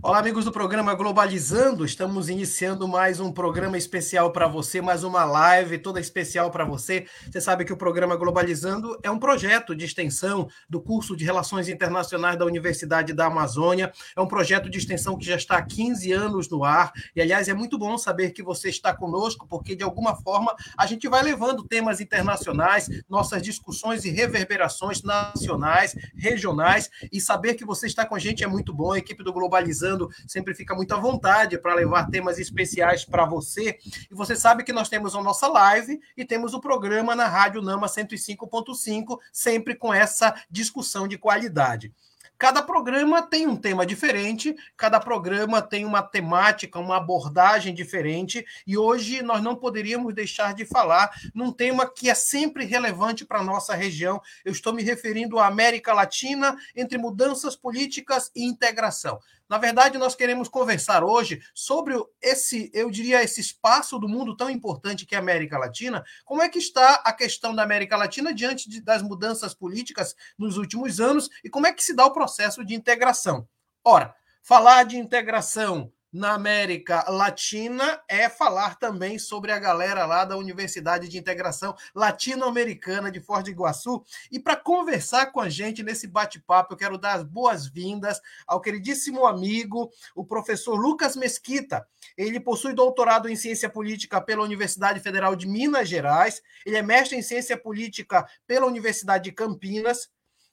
[0.00, 1.84] Olá, amigos do programa Globalizando.
[1.84, 7.04] Estamos iniciando mais um programa especial para você, mais uma live toda especial para você.
[7.28, 11.68] Você sabe que o programa Globalizando é um projeto de extensão do curso de Relações
[11.68, 13.92] Internacionais da Universidade da Amazônia.
[14.16, 16.92] É um projeto de extensão que já está há 15 anos no ar.
[17.16, 20.86] E, aliás, é muito bom saber que você está conosco, porque, de alguma forma, a
[20.86, 26.88] gente vai levando temas internacionais, nossas discussões e reverberações nacionais, regionais.
[27.12, 28.92] E saber que você está com a gente é muito bom.
[28.92, 29.88] A equipe do Globalizando
[30.26, 33.78] sempre fica muito à vontade para levar temas especiais para você.
[34.10, 37.62] E você sabe que nós temos a nossa live e temos o programa na Rádio
[37.62, 41.92] Nama 105.5, sempre com essa discussão de qualidade.
[42.38, 48.78] Cada programa tem um tema diferente, cada programa tem uma temática, uma abordagem diferente, e
[48.78, 53.44] hoje nós não poderíamos deixar de falar num tema que é sempre relevante para a
[53.44, 54.22] nossa região.
[54.44, 59.18] Eu estou me referindo à América Latina entre mudanças políticas e integração.
[59.48, 64.50] Na verdade, nós queremos conversar hoje sobre esse, eu diria, esse espaço do mundo tão
[64.50, 66.04] importante que é a América Latina.
[66.24, 70.58] Como é que está a questão da América Latina diante de, das mudanças políticas nos
[70.58, 73.48] últimos anos e como é que se dá o processo de integração?
[73.82, 80.36] Ora, falar de integração na América Latina é falar também sobre a galera lá da
[80.36, 84.02] Universidade de Integração Latino-Americana de Foz Iguaçu.
[84.30, 89.26] E para conversar com a gente nesse bate-papo, eu quero dar as boas-vindas ao queridíssimo
[89.26, 91.86] amigo, o professor Lucas Mesquita.
[92.16, 97.16] Ele possui doutorado em Ciência Política pela Universidade Federal de Minas Gerais, ele é mestre
[97.16, 100.08] em Ciência Política pela Universidade de Campinas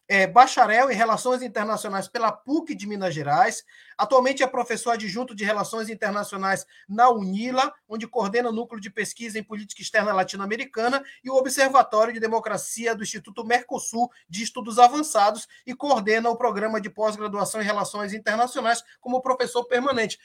[0.07, 3.63] é bacharel em Relações Internacionais pela PUC de Minas Gerais.
[3.97, 9.39] Atualmente é professor adjunto de Relações Internacionais na UNILA, onde coordena o núcleo de pesquisa
[9.39, 15.47] em política externa latino-americana e o Observatório de Democracia do Instituto Mercosul de Estudos Avançados
[15.65, 20.19] e coordena o programa de pós-graduação em Relações Internacionais como professor permanente.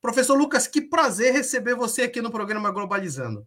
[0.00, 3.46] Professor Lucas, que prazer receber você aqui no programa Globalizando.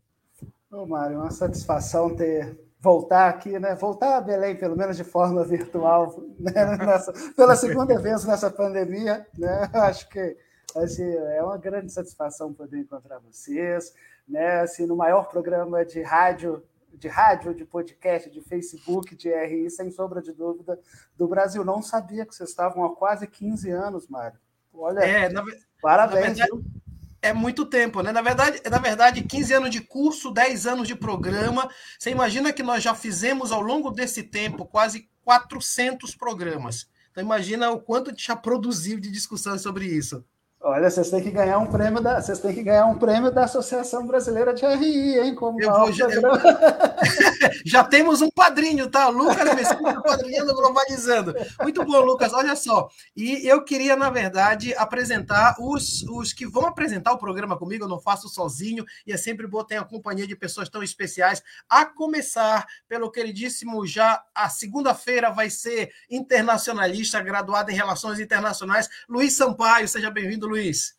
[0.71, 3.73] Ô, Mário, uma satisfação ter voltar aqui, né?
[3.73, 6.53] Voltar a Belém, pelo menos de forma virtual, né?
[6.77, 9.67] Nessa, pela segunda vez nessa pandemia, né?
[9.73, 10.37] Acho que
[10.75, 13.91] assim, é uma grande satisfação poder encontrar vocês,
[14.27, 14.59] né?
[14.59, 16.61] Assim, no maior programa de rádio,
[16.93, 20.79] de rádio, de podcast, de Facebook, de RI, sem sombra de dúvida,
[21.17, 21.65] do Brasil.
[21.65, 24.37] Não sabia que vocês estavam há quase 15 anos, Mário.
[24.71, 25.43] Olha, é, na,
[25.81, 26.37] parabéns.
[26.37, 26.84] Na verdade,
[27.21, 28.11] é muito tempo, né?
[28.11, 31.69] Na verdade, na verdade, 15 anos de curso, 10 anos de programa.
[31.97, 36.87] Você imagina que nós já fizemos ao longo desse tempo quase 400 programas.
[37.11, 40.23] Então imagina o quanto a gente já produziu de discussão sobre isso.
[40.67, 43.43] Olha, vocês têm que ganhar um prêmio da, vocês têm que ganhar um prêmio da
[43.43, 45.35] Associação Brasileira de RI, hein?
[45.35, 46.21] Como eu vou, já, eu...
[47.63, 49.07] já, temos um padrinho, tá?
[49.09, 51.35] Lucas Mesquita padrinhando globalizando.
[51.61, 52.33] Muito bom, Lucas.
[52.33, 52.89] Olha só.
[53.15, 57.83] E eu queria, na verdade, apresentar os, os que vão apresentar o programa comigo.
[57.83, 61.43] Eu não faço sozinho e é sempre bom ter a companhia de pessoas tão especiais.
[61.69, 69.37] A começar pelo queridíssimo já a segunda-feira vai ser internacionalista, graduado em Relações Internacionais, Luiz
[69.37, 69.87] Sampaio.
[69.87, 70.54] Seja bem-vindo, Luiz.
[70.55, 70.93] Luiz.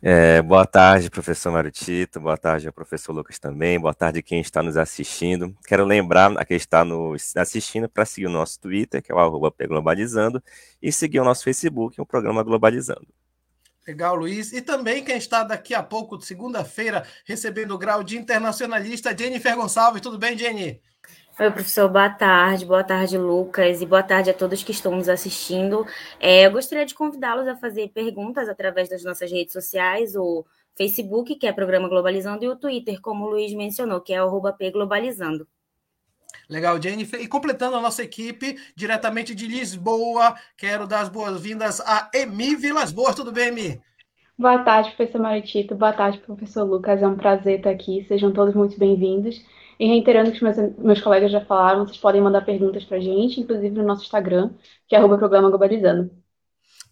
[0.00, 4.40] É, boa tarde, professor Mário Tito, boa tarde ao professor Lucas também, boa tarde quem
[4.40, 5.52] está nos assistindo.
[5.66, 9.18] Quero lembrar a quem está nos assistindo para seguir o nosso Twitter, que é o
[9.18, 10.40] arroba Globalizando,
[10.80, 13.08] e seguir o nosso Facebook, o programa Globalizando.
[13.86, 14.52] Legal, Luiz.
[14.52, 20.00] E também quem está daqui a pouco, segunda-feira, recebendo o grau de internacionalista, Jennifer Gonçalves.
[20.00, 20.80] Tudo bem, Jenny?
[21.40, 25.08] Oi, professor, boa tarde, boa tarde, Lucas, e boa tarde a todos que estão nos
[25.08, 25.86] assistindo.
[26.20, 30.44] É, eu gostaria de convidá-los a fazer perguntas através das nossas redes sociais, o
[30.76, 34.28] Facebook, que é Programa Globalizando, e o Twitter, como o Luiz mencionou, que é o
[34.70, 35.48] Globalizando.
[36.46, 37.18] Legal, Jennifer.
[37.18, 42.92] E completando a nossa equipe, diretamente de Lisboa, quero dar as boas-vindas a Emi Vilas
[42.92, 43.14] Boas.
[43.14, 43.80] Tudo bem, Emi?
[44.38, 45.74] Boa tarde, professor Maritito.
[45.74, 47.02] Boa tarde, professor Lucas.
[47.02, 48.04] É um prazer estar aqui.
[48.08, 49.42] Sejam todos muito bem-vindos.
[49.80, 53.40] E reiterando que meus, meus colegas já falaram, vocês podem mandar perguntas para a gente,
[53.40, 54.50] inclusive no nosso Instagram,
[54.86, 56.10] que é arroba programa globalizando.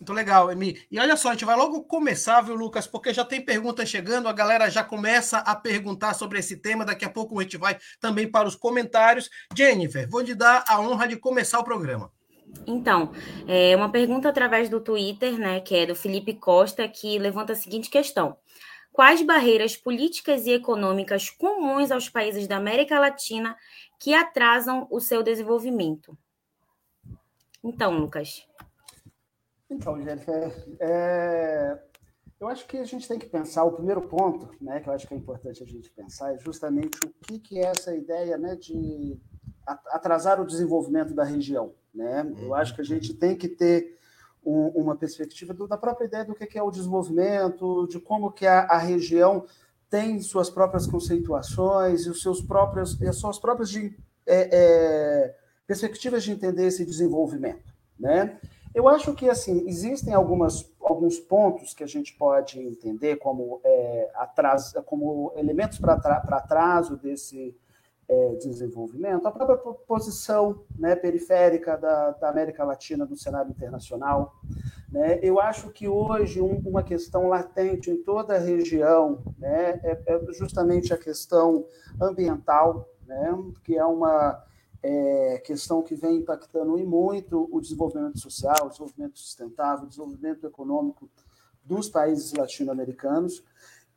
[0.01, 0.81] Muito legal, Emi.
[0.91, 2.87] E olha só, a gente vai logo começar, viu, Lucas?
[2.87, 6.83] Porque já tem perguntas chegando, a galera já começa a perguntar sobre esse tema.
[6.83, 9.29] Daqui a pouco a gente vai também para os comentários.
[9.55, 12.11] Jennifer, vou lhe dar a honra de começar o programa.
[12.67, 13.13] Então,
[13.47, 17.57] é uma pergunta através do Twitter, né, que é do Felipe Costa, que levanta a
[17.57, 18.37] seguinte questão:
[18.99, 23.57] quais barreiras políticas e econômicas comuns aos países da América Latina
[23.97, 26.19] que atrasam o seu desenvolvimento?
[27.63, 28.45] Então, Lucas.
[29.71, 31.81] Então, Jéssica, é,
[32.41, 35.07] eu acho que a gente tem que pensar, o primeiro ponto, né, que eu acho
[35.07, 38.57] que é importante a gente pensar, é justamente o que, que é essa ideia né,
[38.57, 39.17] de
[39.65, 41.73] atrasar o desenvolvimento da região.
[41.95, 42.35] Né?
[42.41, 43.97] Eu acho que a gente tem que ter
[44.49, 48.47] um, uma perspectiva do, da própria ideia do que é o desenvolvimento, de como que
[48.47, 49.45] a, a região
[49.91, 53.95] tem suas próprias conceituações e os seus próprios, as suas próprias de,
[54.27, 55.35] é, é,
[55.67, 58.39] perspectivas de entender esse desenvolvimento, né?
[58.75, 64.11] Eu acho que assim existem algumas, alguns pontos que a gente pode entender como, é,
[64.15, 67.57] atraso, como elementos para atraso desse
[68.09, 69.27] é, desenvolvimento.
[69.27, 69.57] A própria
[69.87, 74.35] posição né, periférica da, da, América Latina no cenário internacional.
[74.91, 75.19] Né?
[75.23, 80.33] Eu acho que hoje um, uma questão latente em toda a região né, é, é
[80.33, 81.67] justamente a questão
[82.01, 83.31] ambiental, né,
[83.63, 84.43] que é uma
[84.83, 90.47] é, questão que vem impactando e muito o desenvolvimento social, o desenvolvimento sustentável, o desenvolvimento
[90.47, 91.11] econômico
[91.65, 93.45] dos países latino-americanos.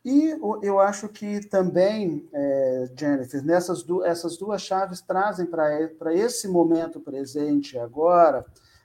[0.03, 6.48] E eu acho que também, é, Jennifer, nessas du essas duas chaves trazem para esse
[6.48, 8.44] momento presente agora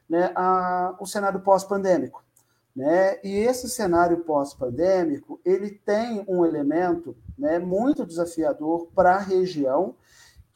[0.08, 2.22] né, a, o cenário pós-pandêmico.
[2.74, 3.18] Né?
[3.24, 9.94] E esse cenário pós-pandêmico ele tem um elemento né, muito desafiador para a região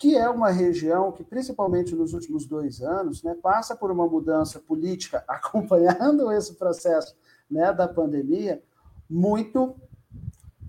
[0.01, 4.59] que é uma região que, principalmente nos últimos dois anos, né, passa por uma mudança
[4.59, 7.15] política, acompanhando esse processo
[7.51, 8.63] né, da pandemia,
[9.09, 9.77] muito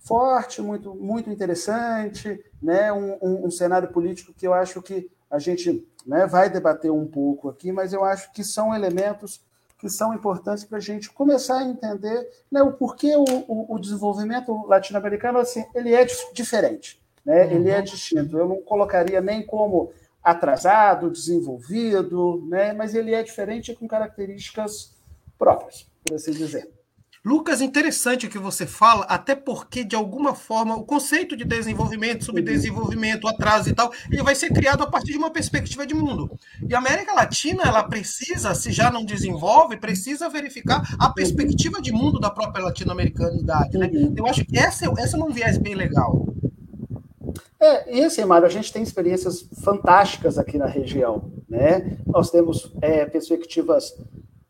[0.02, 5.40] forte, muito, muito interessante, né, um, um, um cenário político que eu acho que a
[5.40, 9.42] gente né, vai debater um pouco aqui, mas eu acho que são elementos
[9.80, 13.80] que são importantes para a gente começar a entender né, o porquê o, o, o
[13.80, 17.46] desenvolvimento latino-americano assim, ele é diferente né?
[17.46, 17.52] Uhum.
[17.52, 18.38] Ele é distinto.
[18.38, 19.92] Eu não colocaria nem como
[20.24, 22.74] atrasado, desenvolvido, né?
[22.74, 24.94] mas ele é diferente com características
[25.38, 26.70] próprias, por assim dizer.
[27.24, 32.26] Lucas, interessante o que você fala, até porque, de alguma forma, o conceito de desenvolvimento,
[32.26, 36.32] subdesenvolvimento, atraso e tal, ele vai ser criado a partir de uma perspectiva de mundo.
[36.68, 41.92] E a América Latina, ela precisa, se já não desenvolve, precisa verificar a perspectiva de
[41.92, 43.78] mundo da própria latino-americanidade.
[43.78, 43.92] Né?
[43.94, 44.16] Uhum.
[44.18, 46.26] Eu acho que essa, essa é um viés bem legal.
[47.60, 51.32] É, e assim, Mário, a gente tem experiências fantásticas aqui na região.
[51.48, 52.00] Né?
[52.08, 53.94] Nós temos é, perspectivas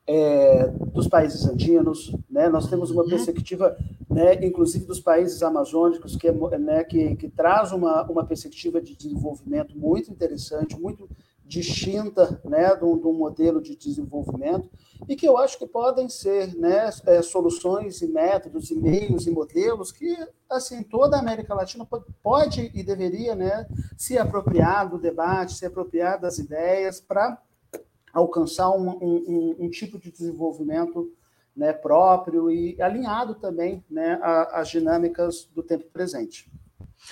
[0.07, 2.49] é, dos países andinos, né?
[2.49, 3.09] nós temos uma uhum.
[3.09, 3.77] perspectiva,
[4.09, 8.95] né, inclusive dos países amazônicos, que, é, né, que, que traz uma, uma perspectiva de
[8.95, 11.07] desenvolvimento muito interessante, muito
[11.51, 14.69] distinta né, de um, de modelo de desenvolvimento
[15.09, 19.31] e que eu acho que podem ser né, é, soluções e métodos e meios e
[19.31, 20.15] modelos que
[20.49, 21.85] assim toda a América Latina
[22.23, 23.67] pode e deveria né,
[23.97, 27.37] se apropriar do debate, se apropriar das ideias para
[28.13, 31.11] alcançar um, um, um, tipo de desenvolvimento
[31.55, 34.19] né, próprio e alinhado também né,
[34.51, 36.49] às dinâmicas do tempo presente.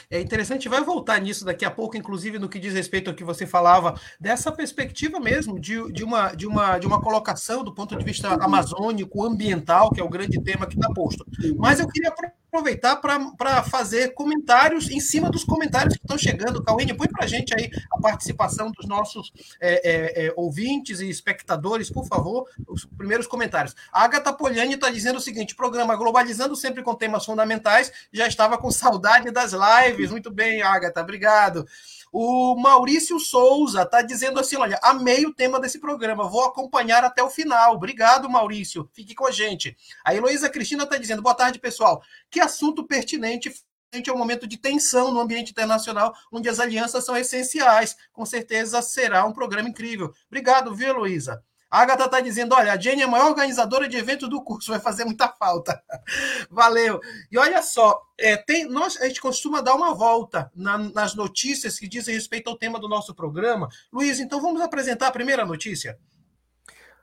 [0.10, 3.24] É interessante, vai voltar nisso daqui a pouco, inclusive no que diz respeito ao que
[3.24, 7.96] você falava, dessa perspectiva mesmo, de, de, uma, de, uma, de uma colocação do ponto
[7.98, 11.26] de vista amazônico, ambiental, que é o grande tema que está posto.
[11.58, 12.14] Mas eu queria
[12.52, 16.64] aproveitar para fazer comentários em cima dos comentários que estão chegando.
[16.64, 19.32] Cauene, põe para a gente aí a participação dos nossos
[19.62, 23.76] é, é, é, ouvintes e espectadores, por favor, os primeiros comentários.
[23.94, 28.58] A Agatha Poliani está dizendo o seguinte: programa Globalizando sempre com temas fundamentais, já estava
[28.58, 30.12] com saudade das lives.
[30.12, 31.66] Muito bem, Agatha, obrigado.
[32.12, 37.22] O Maurício Souza está dizendo assim: olha, amei o tema desse programa, vou acompanhar até
[37.22, 37.76] o final.
[37.76, 38.90] Obrigado, Maurício.
[38.94, 39.76] Fique com a gente.
[40.04, 42.02] A Heloísa Cristina está dizendo: boa tarde, pessoal.
[42.30, 43.54] Que assunto pertinente
[43.92, 47.98] frente ao momento de tensão no ambiente internacional, onde as alianças são essenciais.
[48.14, 50.14] Com certeza será um programa incrível.
[50.28, 51.44] Obrigado, viu, Heloísa?
[51.70, 54.72] A Agatha está dizendo: olha, a Jenny é a maior organizadora de evento do curso,
[54.72, 55.82] vai fazer muita falta.
[56.50, 57.00] Valeu.
[57.32, 61.78] E olha só, é, tem, nós, a gente costuma dar uma volta na, nas notícias
[61.78, 63.70] que dizem respeito ao tema do nosso programa.
[63.92, 65.98] Luiz, então vamos apresentar a primeira notícia.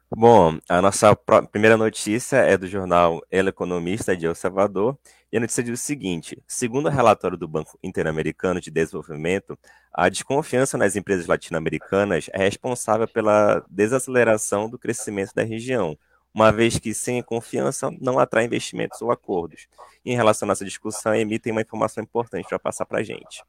[0.08, 1.16] Bom, a nossa
[1.50, 4.96] primeira notícia é do jornal El Economista de El Salvador,
[5.36, 9.58] e a notícia diz o seguinte: segundo o relatório do Banco Interamericano de Desenvolvimento,
[9.92, 15.94] a desconfiança nas empresas latino-americanas é responsável pela desaceleração do crescimento da região,
[16.32, 19.68] uma vez que sem confiança não atrai investimentos ou acordos.
[20.06, 23.44] Em relação a essa discussão, emitem uma informação importante para passar para a gente.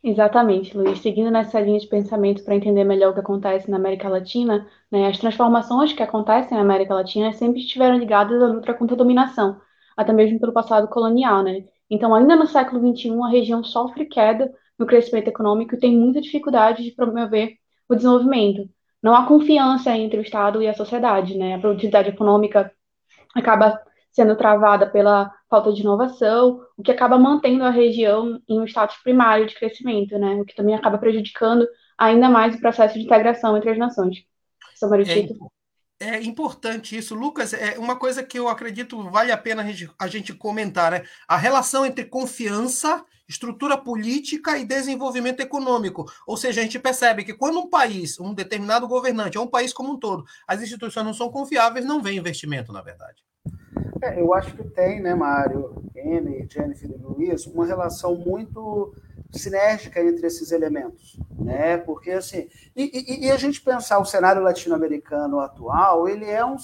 [0.00, 1.00] Exatamente, Luiz.
[1.00, 5.08] Seguindo nessa linha de pensamento para entender melhor o que acontece na América Latina, né,
[5.08, 9.60] as transformações que acontecem na América Latina sempre estiveram ligadas à luta contra a dominação,
[9.96, 11.42] até mesmo pelo passado colonial.
[11.42, 11.64] Né?
[11.90, 16.20] Então, ainda no século XXI, a região sofre queda no crescimento econômico e tem muita
[16.20, 17.56] dificuldade de promover
[17.88, 18.68] o desenvolvimento.
[19.02, 21.36] Não há confiança entre o Estado e a sociedade.
[21.36, 21.54] Né?
[21.54, 22.72] A produtividade econômica
[23.34, 23.80] acaba
[24.12, 28.96] sendo travada pela falta de inovação, o que acaba mantendo a região em um status
[28.98, 30.34] primário de crescimento, né?
[30.34, 34.18] O que também acaba prejudicando ainda mais o processo de integração entre as nações.
[35.42, 35.61] É,
[36.02, 37.52] É importante isso, Lucas.
[37.54, 39.62] É uma coisa que eu acredito vale a pena
[39.98, 41.04] a gente, comentar, né?
[41.28, 46.10] A relação entre confiança, estrutura política e desenvolvimento econômico.
[46.26, 49.72] Ou seja, a gente percebe que quando um país, um determinado governante, ou um país
[49.72, 53.22] como um todo, as instituições não são confiáveis, não vem investimento, na verdade.
[54.00, 58.94] É, eu acho que tem, né, Mário, N, Jennifer e Luiz, uma relação muito
[59.30, 61.78] sinérgica entre esses elementos, né?
[61.78, 66.56] Porque assim, e, e, e a gente pensar o cenário latino-americano atual, ele é um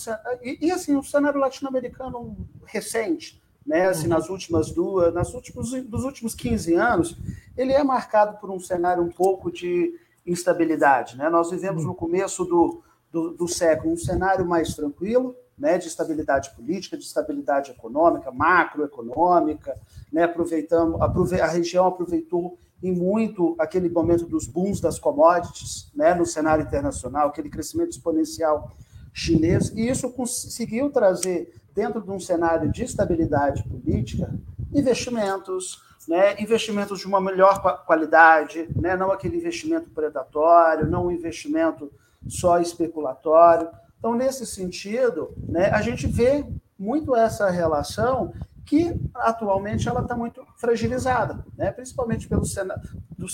[0.43, 3.87] e, e assim, o cenário latino-americano recente, né?
[3.87, 4.11] Assim, uhum.
[4.11, 7.17] nas últimas duas, nas últimos dos últimos 15 anos,
[7.57, 9.95] ele é marcado por um cenário um pouco de
[10.27, 11.31] instabilidade, né?
[11.31, 11.91] Nós vivemos uhum.
[11.91, 17.05] no começo do, do, do século um cenário mais tranquilo, né, de estabilidade política, de
[17.05, 19.77] estabilidade econômica, macroeconômica,
[20.13, 26.15] né, aproveitamos, aprove a região aproveitou em muito aquele momento dos booms das commodities, né,
[26.15, 28.71] no cenário internacional, aquele crescimento exponencial
[29.13, 34.33] chinês, e isso conseguiu trazer dentro de um cenário de estabilidade política
[34.73, 41.91] investimentos, né, investimentos de uma melhor qualidade, né, não aquele investimento predatório, não um investimento
[42.27, 43.69] só especulatório.
[43.99, 46.45] Então, nesse sentido, né, a gente vê
[46.79, 48.33] muito essa relação
[48.65, 51.73] que atualmente ela está muito fragilizada, né?
[51.73, 52.55] principalmente pelos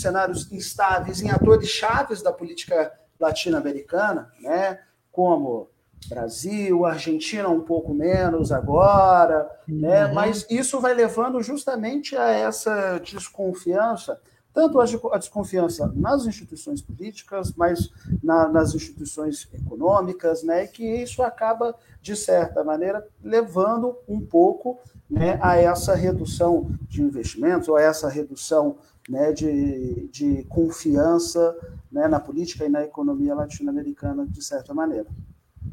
[0.00, 4.78] cenários instáveis em atores chaves da política latino-americana, né?
[5.10, 5.68] como
[6.08, 10.04] Brasil, Argentina um pouco menos agora, né?
[10.04, 10.08] uhum.
[10.08, 10.12] né?
[10.12, 14.20] mas isso vai levando justamente a essa desconfiança
[14.54, 17.90] tanto a desconfiança nas instituições políticas, mas
[18.22, 24.78] na, nas instituições econômicas, né, que isso acaba, de certa maneira, levando um pouco
[25.10, 28.76] né, a essa redução de investimentos, ou a essa redução
[29.08, 31.56] né, de, de confiança
[31.90, 35.06] né, na política e na economia latino-americana, de certa maneira.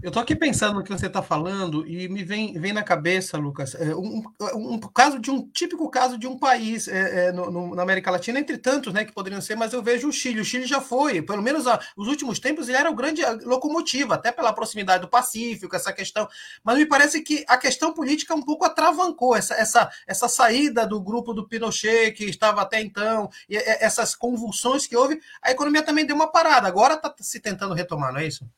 [0.03, 3.37] Eu estou aqui pensando no que você está falando e me vem, vem na cabeça,
[3.37, 4.23] Lucas, é, um,
[4.55, 8.09] um, caso de um típico caso de um país é, é, no, no, na América
[8.09, 10.41] Latina, entre tantos, né, que poderiam ser, mas eu vejo o Chile.
[10.41, 14.15] O Chile já foi, pelo menos a, os últimos tempos, ele era o grande locomotiva,
[14.15, 16.27] até pela proximidade do Pacífico, essa questão.
[16.63, 20.99] Mas me parece que a questão política um pouco atravancou essa, essa, essa saída do
[20.99, 26.07] grupo do Pinochet, que estava até então, e essas convulsões que houve, a economia também
[26.07, 26.67] deu uma parada.
[26.67, 28.49] Agora está se tentando retomar, não é isso?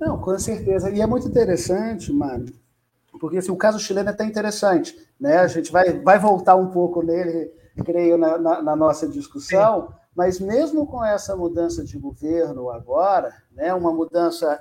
[0.00, 0.90] Não, com certeza.
[0.90, 2.46] E é muito interessante, mano,
[3.20, 4.96] porque assim, o caso chileno é até interessante.
[5.18, 5.38] Né?
[5.38, 7.52] A gente vai, vai voltar um pouco nele,
[7.84, 9.94] creio, na, na, na nossa discussão, Sim.
[10.14, 14.60] mas mesmo com essa mudança de governo agora, né, uma mudança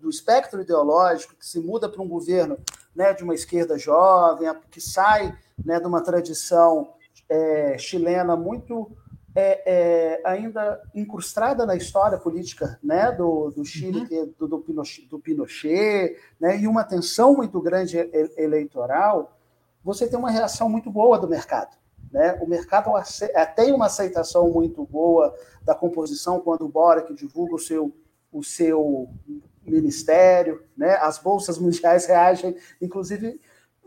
[0.00, 2.58] do espectro ideológico, que se muda para um governo
[2.94, 6.92] né, de uma esquerda jovem, que sai né, de uma tradição
[7.28, 8.90] é, chilena muito
[9.34, 14.22] é, é, ainda incrustada na história política né, do, do Chile, uhum.
[14.22, 17.98] É do, do, Pinochet, do Pinochet né, e uma tensão muito grande
[18.36, 19.36] eleitoral,
[19.82, 21.76] você tem uma reação muito boa do mercado.
[22.12, 22.38] Né?
[22.40, 27.58] O mercado é, tem uma aceitação muito boa da composição quando o Boric divulga o
[27.58, 27.92] seu,
[28.32, 29.08] o seu
[29.66, 30.94] ministério, né?
[31.00, 33.40] as bolsas mundiais reagem, inclusive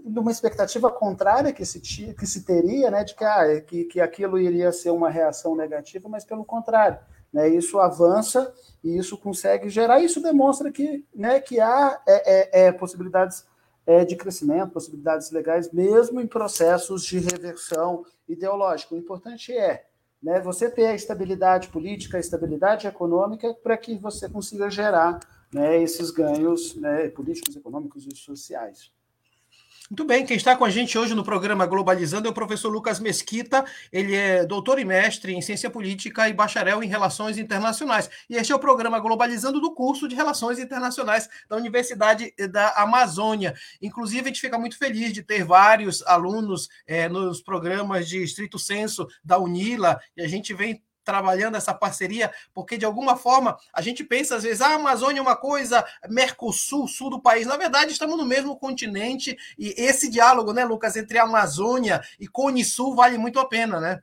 [0.08, 4.40] numa expectativa contrária que se, que se teria, né, de que, ah, que, que aquilo
[4.40, 7.00] iria ser uma reação negativa, mas pelo contrário.
[7.32, 12.68] Né, isso avança e isso consegue gerar, isso demonstra que, né, que há é, é,
[12.68, 13.46] é, possibilidades
[13.86, 18.96] é, de crescimento, possibilidades legais, mesmo em processos de reversão ideológica.
[18.96, 19.86] O importante é
[20.22, 25.20] né, você ter a estabilidade política, a estabilidade econômica, para que você consiga gerar
[25.54, 28.92] né, esses ganhos né, políticos, econômicos e sociais.
[29.90, 33.00] Muito bem, quem está com a gente hoje no programa Globalizando é o professor Lucas
[33.00, 33.64] Mesquita.
[33.90, 38.10] Ele é doutor e mestre em ciência política e bacharel em relações internacionais.
[38.30, 43.56] E este é o programa Globalizando do curso de Relações Internacionais da Universidade da Amazônia.
[43.82, 48.60] Inclusive, a gente fica muito feliz de ter vários alunos é, nos programas de estrito
[48.60, 53.82] senso da UNILA, e a gente vem trabalhando essa parceria, porque de alguma forma a
[53.82, 57.48] gente pensa às vezes, ah, a Amazônia é uma coisa, Mercosul, sul do país.
[57.48, 62.66] Na verdade, estamos no mesmo continente e esse diálogo, né, Lucas, entre Amazônia e Cone
[62.66, 64.02] Sul vale muito a pena, né?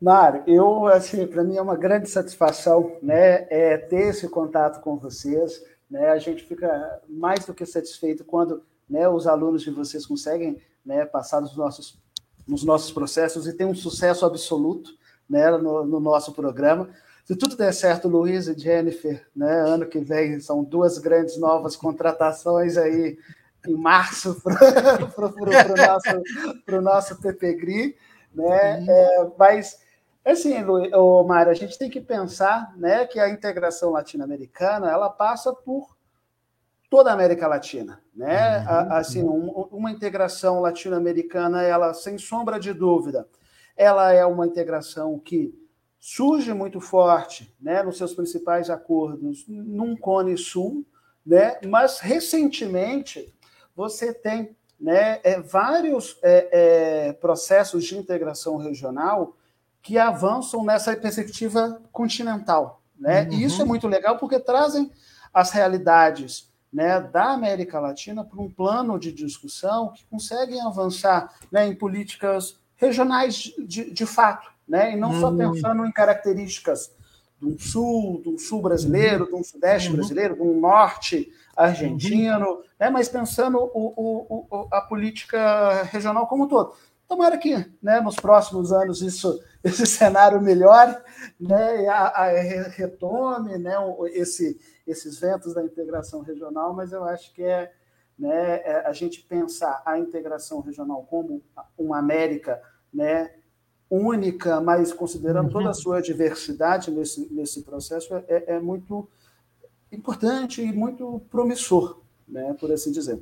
[0.00, 4.96] Mário, eu assim, para mim é uma grande satisfação, né, é ter esse contato com
[4.96, 6.10] vocês, né?
[6.10, 11.04] A gente fica mais do que satisfeito quando, né, os alunos de vocês conseguem, né,
[11.04, 11.98] passar nos nossos
[12.46, 14.96] nos nossos processos e ter um sucesso absoluto,
[15.28, 16.88] né, no, no, nosso programa.
[17.24, 21.76] Se tudo der certo, Luiz e Jennifer, né, ano que vem são duas grandes novas
[21.76, 23.18] contratações aí
[23.66, 27.96] em março para o nosso, nosso PPGRI,
[28.32, 28.78] né?
[28.78, 28.86] Uhum.
[28.88, 29.80] É, mas
[30.24, 35.52] assim, o Mário, a gente tem que pensar, né, que a integração latino-americana ela passa
[35.52, 35.96] por
[36.90, 38.60] toda a América Latina, né?
[38.60, 38.92] Uhum.
[38.92, 43.26] Assim, um, uma integração latino-americana, ela sem sombra de dúvida,
[43.76, 45.54] ela é uma integração que
[45.98, 50.86] surge muito forte, né, nos seus principais acordos num Cone Sul,
[51.24, 51.58] né?
[51.66, 53.34] Mas recentemente
[53.74, 56.48] você tem né, é, vários é,
[57.08, 59.36] é, processos de integração regional
[59.82, 62.82] que avançam nessa perspectiva continental.
[62.98, 63.24] Né?
[63.24, 63.32] Uhum.
[63.32, 63.68] E isso é uhum.
[63.68, 64.90] muito legal porque trazem
[65.32, 71.66] as realidades né, da América Latina para um plano de discussão que conseguem avançar né,
[71.66, 75.20] em políticas regionais de, de fato, né, e não uhum.
[75.20, 76.90] só pensando em características
[77.42, 79.96] um sul, um sul brasileiro, de um sudeste uhum.
[79.96, 82.62] brasileiro, um norte argentino, uhum.
[82.78, 86.74] né, mas pensando o, o, o, a política regional como um todo.
[87.08, 90.96] Tomara que né, nos próximos anos isso, esse cenário melhore,
[91.38, 92.28] né, a, a,
[92.68, 93.74] retome né,
[94.12, 97.70] esse, esses ventos da integração regional, mas eu acho que é,
[98.18, 101.42] né, é a gente pensar a integração regional como
[101.76, 102.60] uma América
[102.92, 103.30] né,
[103.90, 105.74] única, mas considerando toda a uhum.
[105.74, 109.08] sua diversidade nesse, nesse processo, é, é muito
[109.92, 113.20] importante e muito promissor, né, por assim dizer.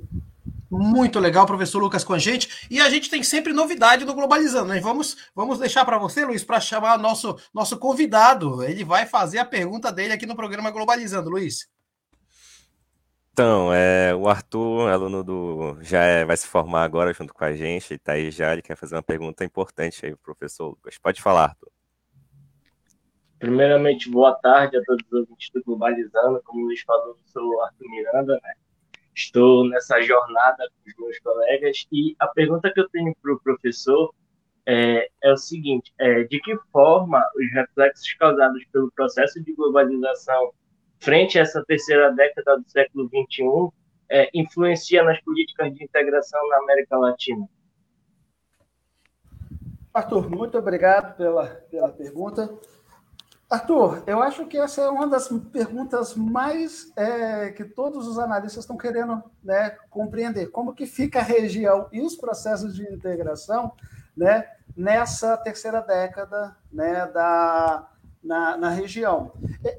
[0.70, 2.66] Muito legal, professor Lucas, com a gente.
[2.68, 4.80] E a gente tem sempre novidade no Globalizando, né?
[4.80, 8.62] Vamos, vamos deixar para você, Luiz, para chamar nosso, nosso convidado.
[8.64, 11.68] Ele vai fazer a pergunta dele aqui no programa Globalizando, Luiz.
[13.34, 15.76] Então, é, o Arthur, aluno do.
[15.82, 18.76] já é, vai se formar agora junto com a gente, está aí já, ele quer
[18.76, 20.98] fazer uma pergunta importante aí, professor Lucas.
[20.98, 21.68] Pode falar, Arthur.
[23.40, 26.40] Primeiramente, boa tarde a todos os ouvintes do Globalizando.
[26.44, 28.52] Como o Luiz falou, sou Arthur Miranda, né?
[29.12, 33.40] estou nessa jornada com os meus colegas e a pergunta que eu tenho para o
[33.40, 34.14] professor
[34.64, 40.52] é, é, o seguinte: é, de que forma os reflexos causados pelo processo de globalização
[41.04, 43.68] frente a essa terceira década do século XXI
[44.11, 47.46] é, influencia nas políticas de integração na América Latina?
[49.92, 52.52] Arthur, muito obrigado pela, pela pergunta.
[53.48, 58.64] Arthur, eu acho que essa é uma das perguntas mais é, que todos os analistas
[58.64, 60.48] estão querendo né, compreender.
[60.48, 63.72] Como que fica a região e os processos de integração
[64.16, 67.88] né, nessa terceira década né, da,
[68.24, 69.32] na, na, região.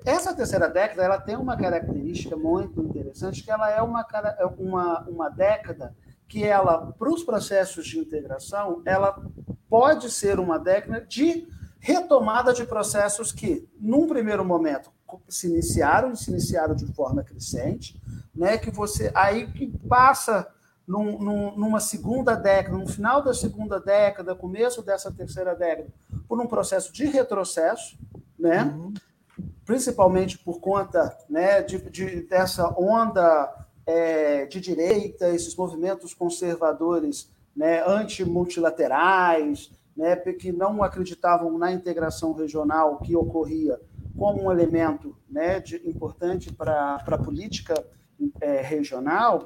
[0.05, 4.05] Essa terceira década ela tem uma característica muito interessante, que ela é uma,
[4.37, 5.95] é uma, uma década
[6.27, 9.21] que ela, para os processos de integração, ela
[9.69, 11.47] pode ser uma década de
[11.79, 14.91] retomada de processos que, num primeiro momento,
[15.27, 18.01] se iniciaram, se iniciaram de forma crescente,
[18.33, 20.47] né, que você aí que passa
[20.87, 25.89] num, num, numa segunda década, no final da segunda década, começo dessa terceira década,
[26.27, 27.97] por um processo de retrocesso,
[28.45, 28.93] né, uhum.
[29.65, 33.53] principalmente por conta né, de, de dessa onda
[33.85, 42.99] é, de direita, esses movimentos conservadores né, antimultilaterais, né, que não acreditavam na integração regional
[42.99, 43.79] que ocorria
[44.17, 47.85] como um elemento né, de, importante para a política
[48.41, 49.43] é, regional,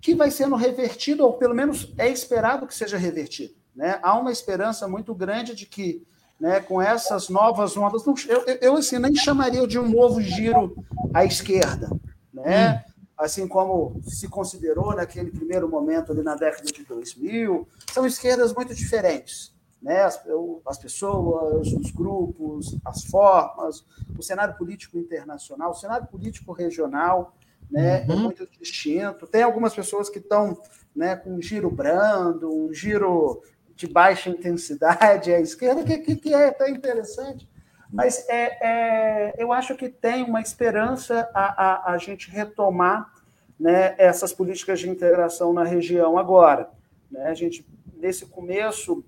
[0.00, 3.54] que vai sendo revertido, ou pelo menos é esperado que seja revertido.
[3.74, 3.98] Né?
[4.02, 6.06] Há uma esperança muito grande de que,
[6.38, 10.76] né, com essas novas ondas, eu, eu assim, nem chamaria de um novo giro
[11.14, 11.88] à esquerda,
[12.32, 12.84] né?
[12.86, 12.92] Hum.
[13.16, 18.74] assim como se considerou naquele primeiro momento ali na década de 2000, são esquerdas muito
[18.74, 20.02] diferentes né?
[20.02, 20.20] as,
[20.66, 23.84] as pessoas, os grupos, as formas,
[24.18, 27.34] o cenário político internacional, o cenário político regional
[27.70, 28.02] né?
[28.02, 28.12] É uhum.
[28.12, 29.26] é muito distinto.
[29.26, 30.60] Tem algumas pessoas que estão
[30.94, 33.42] né, com um giro brando, um giro
[33.76, 37.48] de baixa intensidade à esquerda, que, que, que é até interessante.
[37.92, 43.12] Mas é, é, eu acho que tem uma esperança a, a, a gente retomar
[43.60, 46.70] né, essas políticas de integração na região agora.
[47.10, 47.26] Né?
[47.26, 49.04] A gente, nesse começo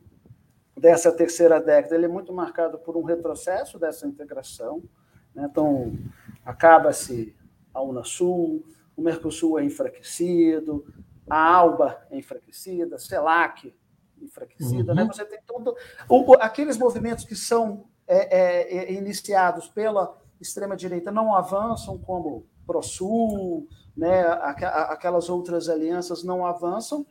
[0.76, 4.82] dessa terceira década, ele é muito marcado por um retrocesso dessa integração.
[5.34, 5.48] Né?
[5.50, 5.92] Então,
[6.44, 7.34] acaba-se
[7.74, 8.64] a Unasul,
[8.96, 10.86] o Mercosul é enfraquecido,
[11.28, 13.74] a ALBA é enfraquecida, a CELAC
[14.22, 14.94] enfraquecida.
[14.94, 15.02] Né?
[15.02, 15.08] Uhum.
[15.08, 15.14] Né?
[15.14, 15.76] Você tem todo.
[16.08, 23.66] O, aqueles movimentos que são é, é, é, iniciados pela extrema-direita não avançam, como ProSul,
[23.96, 24.22] né?
[24.88, 27.04] aquelas outras alianças não avançam,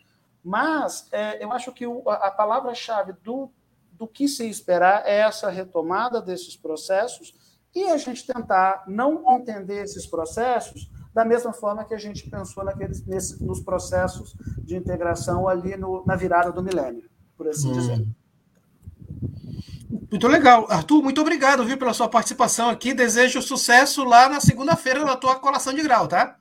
[0.44, 3.52] mas é, eu acho que o, a, palavra-chave do,
[3.92, 7.36] do que se esperar é essa retomada desses processos
[7.76, 12.64] e a gente tentar não entender esses processos da mesma forma que a gente pensou
[12.64, 17.74] naqueles, nesse, nos processos de integração ali no, na virada do milênio, por assim hum.
[17.74, 18.06] dizer.
[20.12, 20.68] Muito legal.
[20.70, 22.94] Arthur, muito obrigado, viu, pela sua participação aqui.
[22.94, 26.38] Desejo sucesso lá na segunda-feira na tua colação de grau, tá?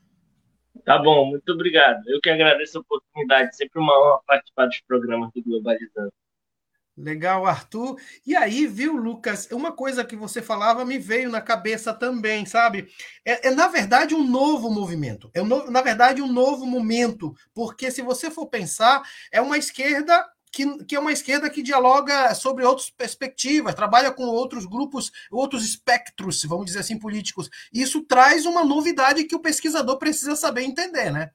[0.84, 2.02] Tá bom, muito obrigado.
[2.06, 6.12] Eu que agradeço a oportunidade, sempre uma honra participar dos programas do Globalizando.
[6.96, 7.96] Legal, Arthur.
[8.26, 9.46] E aí, viu, Lucas?
[9.52, 12.88] Uma coisa que você falava me veio na cabeça também, sabe?
[13.22, 15.30] É, é na verdade um novo movimento.
[15.34, 20.26] É um na verdade um novo momento, porque se você for pensar, é uma esquerda
[20.50, 25.66] que, que, é uma esquerda que dialoga sobre outras perspectivas, trabalha com outros grupos, outros
[25.66, 27.50] espectros, vamos dizer assim, políticos.
[27.70, 31.30] Isso traz uma novidade que o pesquisador precisa saber entender, né?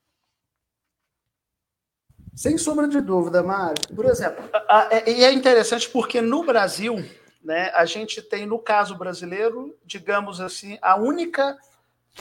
[2.36, 3.82] Sem sombra de dúvida, Mário.
[3.96, 4.44] Por exemplo,
[4.90, 7.04] é, e é interessante porque no Brasil,
[7.44, 11.58] né, a gente tem, no caso brasileiro, digamos assim, a única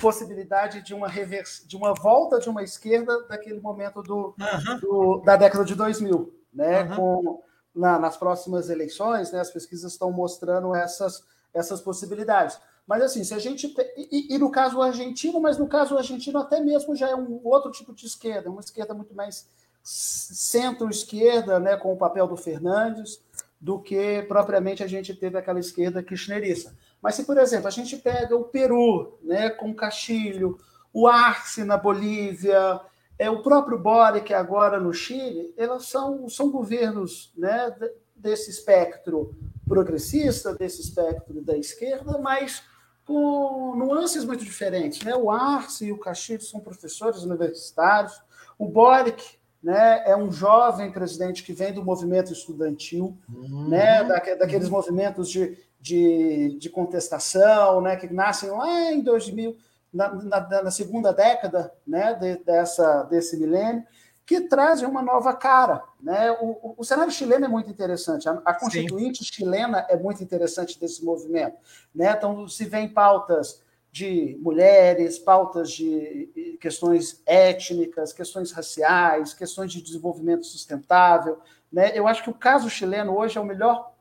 [0.01, 4.79] possibilidade de uma reversa, de uma volta de uma esquerda daquele momento do, uhum.
[4.81, 6.97] do da década de 2000, né, uhum.
[6.97, 7.43] com
[7.75, 12.59] na, nas próximas eleições, né, as pesquisas estão mostrando essas essas possibilidades.
[12.87, 16.61] Mas assim, se a gente e, e, no caso argentino, mas no caso argentino até
[16.61, 19.49] mesmo já é um outro tipo de esquerda, uma esquerda muito mais
[19.83, 23.21] centro-esquerda, né, com o papel do Fernandes,
[23.61, 26.75] do que propriamente a gente teve aquela esquerda kirchnerista.
[27.03, 30.59] Mas se, por exemplo, a gente pega o Peru, né, com Castilho,
[30.93, 32.81] o Arce na Bolívia,
[33.19, 37.75] é o próprio Boric agora no Chile, elas são, são governos né,
[38.17, 39.35] desse espectro
[39.69, 42.63] progressista, desse espectro da esquerda, mas
[43.05, 45.03] com nuances muito diferentes.
[45.03, 45.15] Né?
[45.15, 48.21] O Arce e o Castilho são professores universitários,
[48.59, 53.69] o Boric né, é um jovem presidente que vem do movimento estudantil, uhum.
[53.69, 54.73] né, da, daqueles uhum.
[54.73, 59.57] movimentos de, de, de, contestação, né, que nascem lá em 2000,
[59.93, 63.85] na, na, na segunda década né, de, dessa, desse milênio,
[64.25, 65.83] que trazem uma nova cara.
[66.01, 66.31] Né?
[66.41, 69.31] O, o, o cenário chileno é muito interessante, a, a constituinte Sim.
[69.33, 71.57] chilena é muito interessante desse movimento.
[71.95, 72.15] Né?
[72.17, 73.61] Então, se vê em pautas
[73.93, 81.39] de mulheres, pautas de questões étnicas, questões raciais, questões de desenvolvimento sustentável.
[81.73, 81.91] Né?
[81.95, 83.93] Eu acho que o caso chileno hoje é o melhor,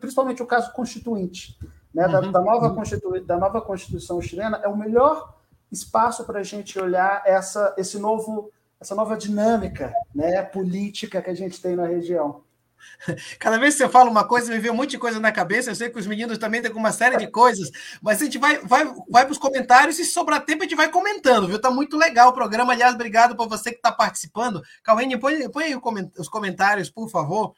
[0.00, 1.58] principalmente o caso constituinte,
[1.92, 2.08] né?
[2.08, 2.32] da, uhum.
[2.32, 3.20] da, nova Constitu...
[3.20, 5.34] da nova Constituição chilena, é o melhor
[5.70, 10.42] espaço para a gente olhar essa, esse novo, essa nova dinâmica né?
[10.42, 12.45] política que a gente tem na região.
[13.38, 15.70] Cada vez que você fala uma coisa, me vem um monte de coisa na cabeça.
[15.70, 17.70] Eu sei que os meninos também têm uma série de coisas,
[18.02, 20.76] mas a gente vai, vai, vai para os comentários e se sobrar tempo a gente
[20.76, 21.60] vai comentando, viu?
[21.60, 22.72] Tá muito legal o programa.
[22.72, 24.62] Aliás, obrigado por você que está participando.
[24.82, 25.80] Cauene, põe, põe aí
[26.18, 27.54] os comentários, por favor.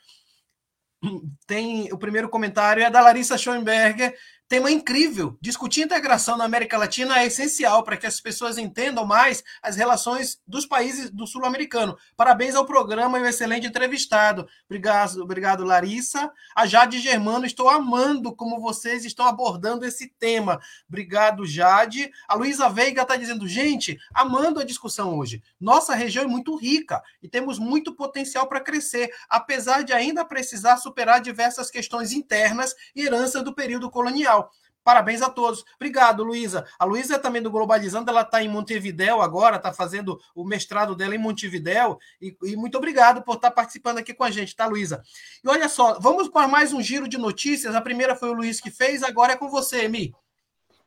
[1.46, 4.16] Tem o primeiro comentário é da Larissa Schoenberger.
[4.48, 5.36] Tema incrível.
[5.42, 10.40] Discutir integração na América Latina é essencial para que as pessoas entendam mais as relações
[10.46, 11.98] dos países do sul-americano.
[12.16, 14.48] Parabéns ao programa e ao excelente entrevistado.
[14.64, 16.32] Obrigado, obrigado, Larissa.
[16.56, 20.58] A Jade Germano, estou amando como vocês estão abordando esse tema.
[20.88, 22.10] Obrigado, Jade.
[22.26, 25.42] A Luísa Veiga está dizendo, gente, amando a discussão hoje.
[25.60, 30.78] Nossa região é muito rica e temos muito potencial para crescer, apesar de ainda precisar
[30.78, 34.37] superar diversas questões internas e herança do período colonial.
[34.84, 35.64] Parabéns a todos.
[35.76, 36.64] Obrigado, Luísa.
[36.78, 40.96] A Luísa é também do Globalizando, ela está em Montevidéu agora, está fazendo o mestrado
[40.96, 41.98] dela em Montevidéu.
[42.20, 45.02] E, e, muito obrigado por estar tá participando aqui com a gente, tá, Luísa?
[45.44, 47.74] E olha só, vamos para mais um giro de notícias.
[47.74, 50.14] A primeira foi o Luiz que fez, agora é com você, Emi.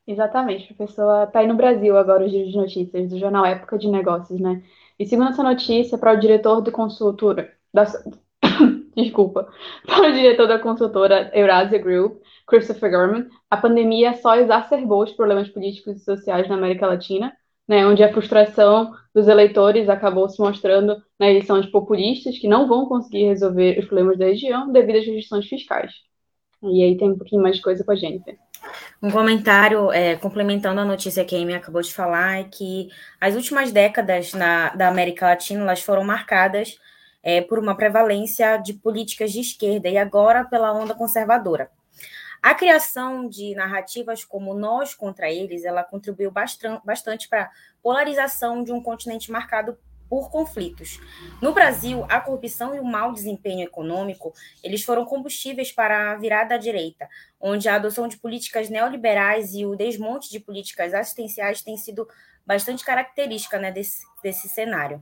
[0.07, 1.27] Exatamente, professor.
[1.27, 4.63] Está aí no Brasil agora o giro de notícias do jornal Época de Negócios, né?
[4.97, 7.85] E segundo essa notícia, para o diretor de consultora, da,
[8.95, 9.47] desculpa,
[9.85, 15.49] para o diretor da consultora Eurasia Group, Christopher Gorman, a pandemia só exacerbou os problemas
[15.49, 17.33] políticos e sociais na América Latina,
[17.67, 22.67] né, onde a frustração dos eleitores acabou se mostrando na eleição de populistas que não
[22.67, 25.91] vão conseguir resolver os problemas da região devido às restrições fiscais.
[26.63, 28.37] E aí tem um pouquinho mais de coisa com a gente.
[29.01, 33.35] Um comentário é, complementando a notícia que a Amy acabou de falar é que as
[33.35, 36.77] últimas décadas na, da América Latina elas foram marcadas
[37.23, 41.69] é, por uma prevalência de políticas de esquerda e agora pela onda conservadora.
[42.41, 47.51] A criação de narrativas como nós contra eles, ela contribuiu bastante para a
[47.83, 49.77] polarização de um continente marcado
[50.09, 50.99] por conflitos.
[51.41, 56.55] No Brasil, a corrupção e o mau desempenho econômico, eles foram combustíveis para a virada
[56.55, 57.07] à direita,
[57.39, 62.05] onde a adoção de políticas neoliberais e o desmonte de políticas assistenciais tem sido
[62.45, 65.01] bastante característica né, desse, desse cenário.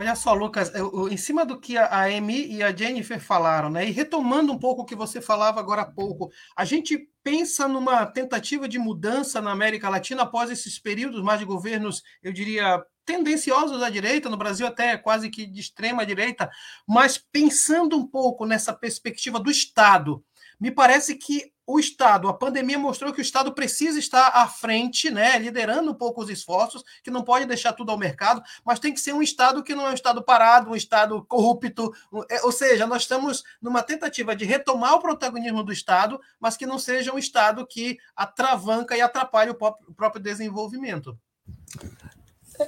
[0.00, 3.68] Olha só, Lucas, eu, eu, em cima do que a Amy e a Jennifer falaram,
[3.68, 3.86] né?
[3.86, 8.06] E retomando um pouco o que você falava agora há pouco, a gente pensa numa
[8.06, 13.82] tentativa de mudança na América Latina após esses períodos mais de governos, eu diria, tendenciosos
[13.82, 16.50] à direita, no Brasil até quase que de extrema direita,
[16.88, 20.24] mas pensando um pouco nessa perspectiva do Estado,
[20.58, 25.10] me parece que o Estado, a pandemia mostrou que o Estado precisa estar à frente,
[25.10, 28.92] né, liderando um pouco os esforços, que não pode deixar tudo ao mercado, mas tem
[28.92, 31.90] que ser um Estado que não é um Estado parado, um Estado corrupto,
[32.30, 36.66] é, ou seja, nós estamos numa tentativa de retomar o protagonismo do Estado, mas que
[36.66, 41.16] não seja um Estado que atravanca e atrapalha o próprio desenvolvimento.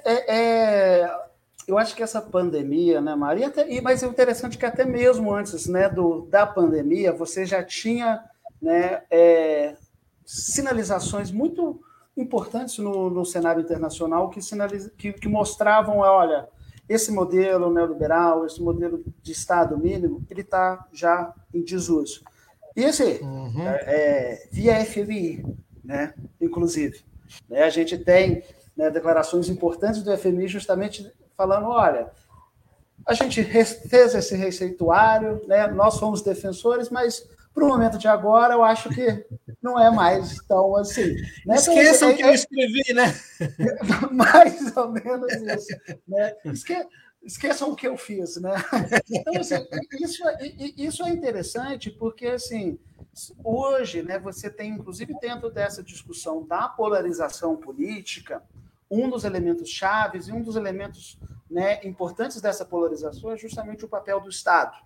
[0.03, 0.35] É,
[1.05, 1.17] é,
[1.69, 5.91] eu acho que essa pandemia, né, Maria, mas é interessante que até mesmo antes né,
[5.91, 8.25] do, da pandemia, você já tinha
[8.65, 9.77] né, é,
[10.25, 11.83] sinalizações muito
[12.17, 16.49] importantes no, no cenário internacional que, sinaliza, que, que, mostravam, olha,
[16.89, 22.23] esse modelo neoliberal, esse modelo de Estado mínimo, ele está já em desuso.
[22.75, 23.69] E esse, uhum.
[23.69, 25.45] é, é via FMI,
[25.85, 27.05] né, inclusive,
[27.47, 28.43] né, a gente tem
[28.75, 32.11] né, declarações importantes do FMI justamente falando, olha,
[33.07, 38.55] a gente fez esse receituário, né, nós somos defensores, mas para o momento de agora,
[38.55, 39.25] eu acho que
[39.63, 41.15] não é mais tão assim.
[41.47, 41.55] Né?
[41.55, 43.15] Esqueçam então, que eu escrevi, né?
[44.11, 46.01] Mais ou menos isso.
[46.07, 46.37] Né?
[46.47, 46.87] Esque,
[47.23, 48.55] esqueçam o que eu fiz, né?
[49.09, 49.65] Então, assim,
[50.01, 50.39] isso, é,
[50.77, 52.77] isso é interessante porque, assim,
[53.45, 58.43] hoje, né, você tem, inclusive, dentro dessa discussão da polarização política,
[58.91, 63.89] um dos elementos chaves e um dos elementos né, importantes dessa polarização é justamente o
[63.89, 64.77] papel do Estado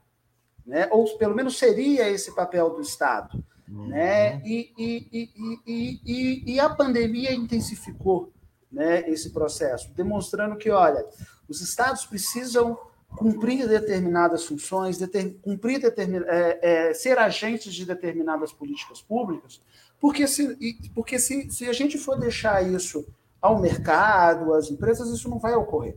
[0.68, 0.87] né?
[0.92, 3.42] ou pelo menos seria esse papel do Estado.
[3.68, 3.88] Uhum.
[3.88, 4.40] Né?
[4.44, 5.31] E, e,
[5.66, 8.33] e, e, e, a pandemia intensificou
[8.70, 11.04] né, esse processo, demonstrando que, olha,
[11.48, 12.78] os Estados precisam
[13.16, 19.62] cumprir determinadas funções, deter, cumprir determin, é, é, ser agentes de determinadas políticas públicas,
[19.98, 20.57] porque se,
[20.94, 23.07] porque se, se a gente for deixar isso
[23.40, 25.96] ao mercado, às empresas, isso não vai ocorrer.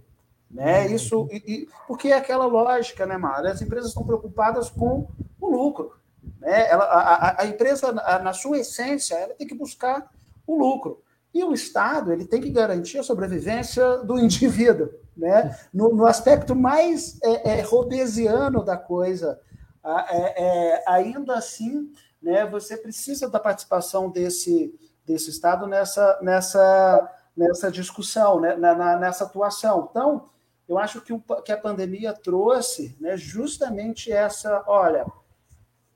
[0.54, 0.88] Né?
[0.88, 3.52] Isso, e, e, porque é aquela lógica, né, Mara?
[3.52, 5.08] As empresas estão preocupadas com
[5.40, 5.94] o lucro.
[6.40, 6.70] Né?
[6.70, 10.12] Ela, a, a empresa, na sua essência, ela tem que buscar
[10.46, 11.02] o lucro.
[11.34, 14.90] E o Estado ele tem que garantir a sobrevivência do indivíduo.
[15.16, 15.58] Né?
[15.74, 19.40] No, no aspecto mais é, é, robesiano da coisa,
[19.84, 24.74] é, é, ainda assim, né, você precisa da participação desse,
[25.06, 29.88] desse Estado nessa, nessa, nessa discussão, né, na, nessa atuação.
[29.90, 30.30] Então,
[30.72, 35.06] eu acho que, o, que a pandemia trouxe né, justamente essa, olha,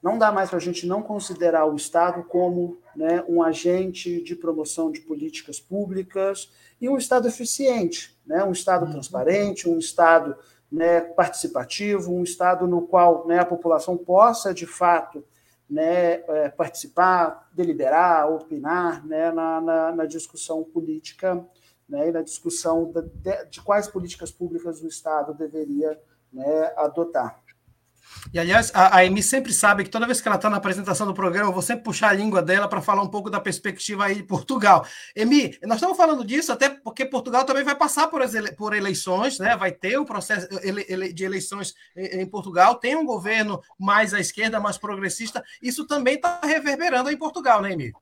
[0.04, 4.36] não dá mais para a gente não considerar o Estado como né, um agente de
[4.36, 8.92] promoção de políticas públicas e um Estado eficiente, né, um Estado uhum.
[8.92, 10.36] transparente, um Estado
[10.70, 15.24] né, participativo, um Estado no qual né, a população possa, de fato,
[15.70, 21.48] né, é, participar, deliberar, opinar né, na, na, na discussão política
[21.88, 26.00] né, e na discussão de, de, quais políticas públicas o Estado deveria
[26.34, 27.44] né, adotar.
[28.34, 31.06] E, aliás, a, a Emi sempre sabe que toda vez que ela está na apresentação
[31.06, 34.06] do programa, eu vou sempre puxar a língua dela para falar um pouco da perspectiva
[34.06, 34.86] aí de Portugal.
[35.16, 39.38] Emi, nós estamos falando disso até porque Portugal também vai passar por, ele, por eleições,
[39.40, 39.56] né?
[39.56, 43.62] vai ter o um processo ele, ele, de eleições em, em, Portugal, tem um governo
[43.78, 47.94] mais à esquerda, mais progressista, isso também está reverberando em Portugal, né, Emi?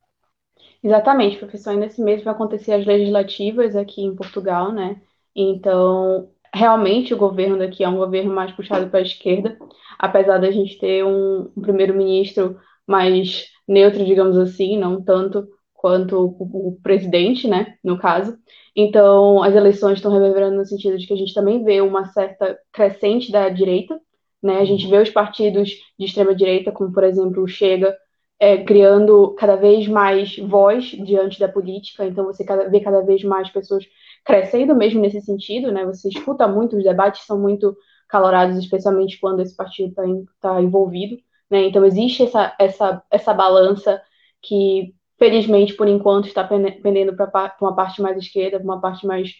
[0.84, 1.72] Exatamente, professor.
[1.72, 5.02] Ainda esse mês vai acontecer as legislativas aqui em Portugal, né?
[5.36, 9.58] Então, realmente o governo daqui é um governo mais puxado para a esquerda,
[9.98, 16.70] apesar da gente ter um, um primeiro-ministro mais neutro, digamos assim, não tanto quanto o,
[16.70, 18.38] o, presidente, né, no caso.
[18.76, 22.58] Então, as eleições estão reverberando no sentido de que a gente também vê uma certa
[22.72, 24.00] crescente da direita,
[24.42, 24.60] né?
[24.60, 27.96] A gente vê os partidos de extrema direita, como por exemplo o Chega,
[28.44, 33.24] é, criando cada vez mais voz diante da política, então você cada, vê cada vez
[33.24, 33.86] mais pessoas
[34.26, 35.86] crescendo mesmo nesse sentido, né?
[35.86, 37.74] Você escuta muito, os debates são muito
[38.10, 40.04] calorados, especialmente quando esse partido está
[40.42, 41.18] tá envolvido,
[41.50, 41.68] né?
[41.68, 44.02] Então existe essa, essa, essa balança
[44.42, 49.32] que, felizmente, por enquanto, está pendendo para uma parte mais esquerda, para uma parte mais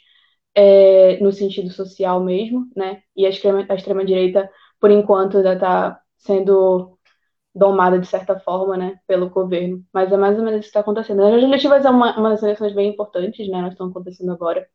[0.56, 3.02] é, no sentido social mesmo, né?
[3.18, 4.02] E a extrema, a extrema
[4.80, 6.93] por enquanto, ainda está sendo
[7.56, 9.84] domada de certa forma, né, pelo governo.
[9.94, 11.24] Mas é mais ou menos isso que está acontecendo.
[11.24, 14.66] As legislativas é uma, uma das eleições bem importantes, né, elas estão acontecendo agora.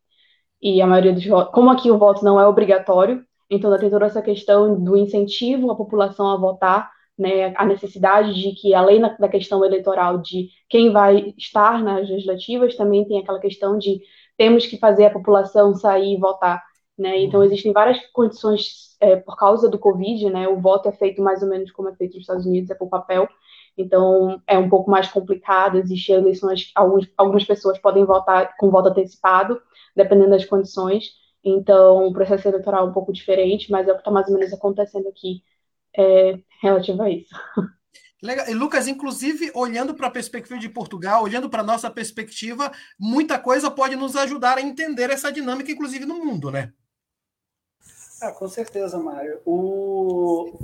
[0.63, 4.07] E a maioria dos votos, como aqui o voto não é obrigatório, então tem toda
[4.07, 9.29] essa questão do incentivo à população a votar, né, a necessidade de que, além da
[9.29, 14.01] questão eleitoral de quem vai estar nas legislativas, também tem aquela questão de
[14.37, 16.63] temos que fazer a população sair e votar.
[16.99, 17.21] Né?
[17.21, 17.47] Então, uhum.
[17.47, 20.49] existem várias condições é, por causa do Covid, né?
[20.49, 22.89] O voto é feito mais ou menos como é feito nos Estados Unidos, é por
[22.89, 23.29] papel.
[23.77, 25.79] Então, é um pouco mais complicado.
[25.79, 29.63] Existem eleições, alguns, algumas pessoas podem votar com voto antecipado,
[29.95, 31.13] dependendo das condições.
[31.45, 34.35] Então, o processo eleitoral é um pouco diferente, mas é o que está mais ou
[34.35, 35.43] menos acontecendo aqui
[35.97, 37.35] é, relativo a isso.
[38.21, 38.49] Legal.
[38.49, 43.39] E Lucas, inclusive, olhando para a perspectiva de Portugal, olhando para a nossa perspectiva, muita
[43.39, 46.73] coisa pode nos ajudar a entender essa dinâmica, inclusive no mundo, né?
[48.21, 49.41] Ah, com certeza, Mário.
[49.45, 50.59] O...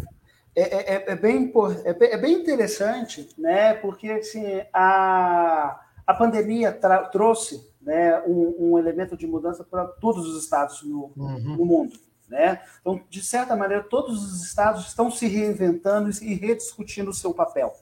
[0.57, 1.53] É, é, é, é bem,
[1.85, 3.75] é, é, bem interessante, né?
[3.75, 6.73] Porque assim, a, a pandemia
[7.11, 11.57] trouxe né, um, um, elemento de mudança para todos os estados no, uhum.
[11.57, 11.99] no mundo.
[12.29, 12.61] Né?
[12.81, 17.75] Então, de certa maneira, todos os estados estão se reinventando e rediscutindo o seu papel.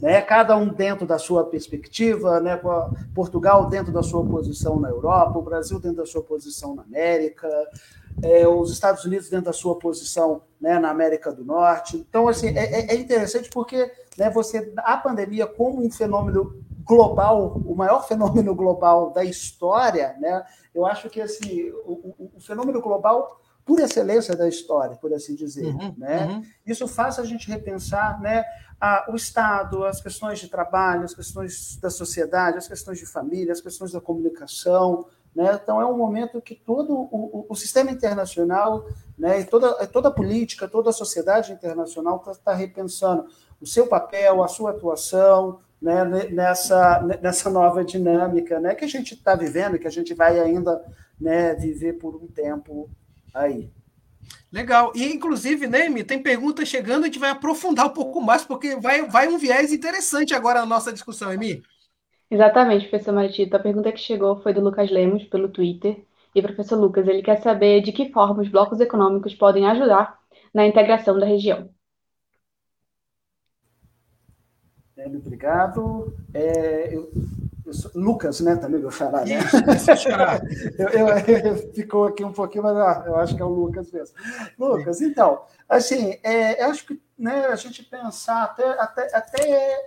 [0.00, 0.22] Né?
[0.22, 2.58] Cada um dentro da sua perspectiva, né?
[3.14, 7.48] Portugal dentro da sua posição na Europa, o Brasil dentro da sua posição na América,
[8.22, 11.96] é, os Estados Unidos dentro da sua posição né, na América do Norte.
[11.96, 17.60] Então, assim, é, é, é interessante porque né, você a pandemia como um fenômeno global,
[17.64, 20.44] o maior fenômeno global da história, né?
[20.74, 25.34] Eu acho que assim, o, o, o fenômeno global por excelência da história, por assim
[25.34, 25.66] dizer.
[25.66, 26.26] Uhum, né?
[26.26, 26.42] Uhum.
[26.66, 28.44] Isso faz a gente repensar né,
[28.80, 33.52] a, o Estado, as questões de trabalho, as questões da sociedade, as questões de família,
[33.52, 35.06] as questões da comunicação.
[35.34, 35.58] Né?
[35.62, 38.86] Então, é um momento que todo o, o sistema internacional,
[39.18, 43.26] né, e toda, toda a política, toda a sociedade internacional está tá repensando
[43.60, 49.14] o seu papel, a sua atuação, né, nessa, nessa nova dinâmica né, que a gente
[49.14, 50.84] está vivendo, que a gente vai ainda
[51.20, 52.90] né, viver por um tempo
[53.32, 53.70] aí.
[54.52, 54.92] Legal.
[54.94, 59.08] E, inclusive, Neme, tem perguntas chegando, a gente vai aprofundar um pouco mais, porque vai,
[59.08, 61.62] vai um viés interessante agora na nossa discussão, Emi.
[62.32, 63.54] Exatamente, professor Maritito.
[63.54, 66.02] A pergunta que chegou foi do Lucas Lemos, pelo Twitter.
[66.34, 70.18] E, professor Lucas, ele quer saber de que forma os blocos econômicos podem ajudar
[70.54, 71.68] na integração da região.
[74.96, 76.16] Obrigado.
[76.32, 77.12] É, eu
[77.94, 78.56] Lucas, né?
[78.56, 79.38] Também meu xará, né?
[80.78, 83.92] eu, eu, eu, ficou aqui um pouquinho, mas ah, eu acho que é o Lucas
[83.92, 84.16] mesmo.
[84.58, 89.86] Lucas, então, assim, é, eu acho que né, a gente pensar até, até, até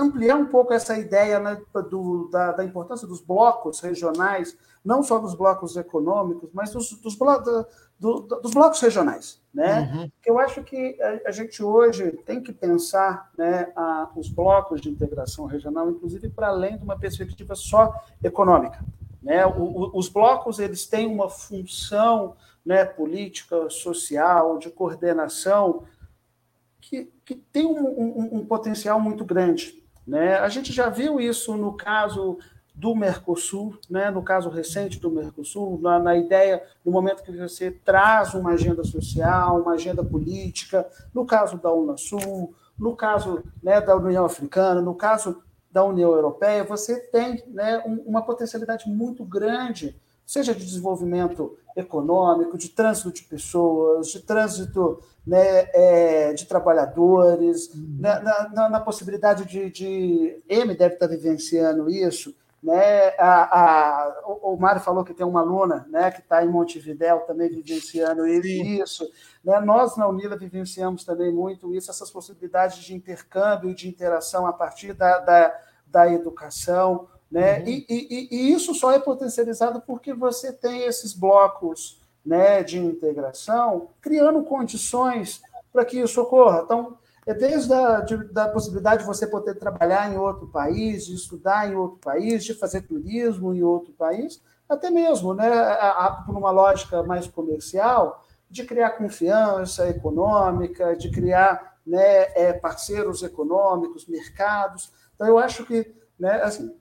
[0.00, 1.60] ampliar um pouco essa ideia né,
[1.90, 7.14] do, da, da, importância dos blocos regionais, não só dos blocos econômicos, mas dos, dos,
[7.14, 7.66] blocos,
[7.98, 9.40] do, dos blocos regionais.
[9.52, 9.92] Né?
[9.92, 10.10] Uhum.
[10.24, 14.88] Eu acho que a, a, gente hoje tem que pensar né, a, os blocos de
[14.88, 18.82] integração regional, inclusive para além de uma perspectiva só econômica.
[19.22, 19.44] Né?
[19.44, 25.84] O, o, os blocos eles têm uma função né, política, social, de coordenação,
[26.80, 29.79] que, que tem um, um, um potencial muito grande.
[30.10, 30.34] Né?
[30.38, 32.36] A gente já viu isso no caso
[32.74, 34.10] do Mercosul, né?
[34.10, 38.82] no caso recente do Mercosul, na, na, ideia, no momento que você traz uma agenda
[38.82, 44.96] social, uma agenda política, no caso da Unasul, no caso né, da União Africana, no
[44.96, 49.94] caso da União Europeia, você tem né, um, uma potencialidade muito grande
[50.30, 57.96] seja de desenvolvimento econômico, de trânsito de pessoas, de trânsito né, é, de trabalhadores, uhum.
[57.98, 60.42] na, na, na, possibilidade de, de.
[60.48, 62.34] M deve estar vivenciando isso.
[62.62, 63.08] Né?
[63.18, 67.48] A, a, o, Mário falou que tem uma aluna né, que está em Montevidéu também
[67.48, 69.10] vivenciando isso.
[69.42, 69.58] Né?
[69.60, 74.52] Nós, na Unila, vivenciamos também muito isso, essas possibilidades de intercâmbio e de interação a
[74.52, 77.08] partir da, da, da educação.
[77.30, 77.60] Né?
[77.60, 77.68] Uhum.
[77.68, 83.88] E, e, e, isso só é potencializado porque você tem esses blocos né, de integração
[84.00, 85.40] criando condições
[85.72, 86.62] para que isso ocorra.
[86.64, 91.14] Então, é desde a de, da possibilidade de você poder trabalhar em outro país, de
[91.14, 96.12] estudar em outro país, de fazer turismo em outro país, até mesmo, né, a, a,
[96.22, 104.06] por uma lógica mais comercial, de criar confiança econômica, de criar né, é, parceiros econômicos,
[104.06, 104.92] mercados.
[105.14, 106.74] Então, eu acho que, né, assim,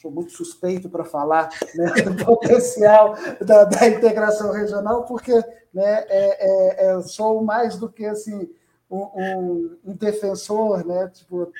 [0.00, 5.32] sou muito suspeito para falar né, do potencial da, da, integração regional, porque
[5.72, 8.50] né, é, é, é, sou mais do que assim,
[8.90, 11.52] um, um, defensor, né, tipo,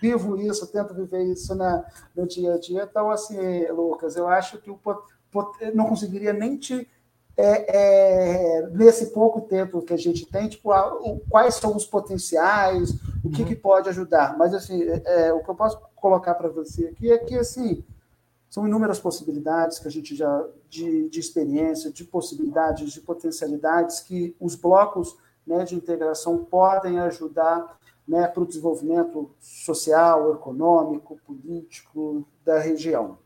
[0.00, 2.88] vivo isso, tento viver isso na, no dia a dia.
[2.90, 4.78] Então, assim, Lucas, eu acho que o,
[5.72, 6.88] não conseguiria nem te
[7.36, 11.84] é, é, nesse pouco tempo que a gente tem, tipo, a, o, quais são os
[11.84, 12.92] potenciais,
[13.24, 13.48] o que, uhum.
[13.48, 14.36] que pode ajudar.
[14.38, 17.84] Mas, assim, é, é o que eu posso colocar para você aqui é que, assim,
[18.48, 24.36] são inúmeras possibilidades que a gente já, de, de experiência, de possibilidades, de potencialidades que
[24.38, 32.60] os blocos né, de integração podem ajudar né, para o desenvolvimento social, econômico, político da
[32.60, 33.18] região.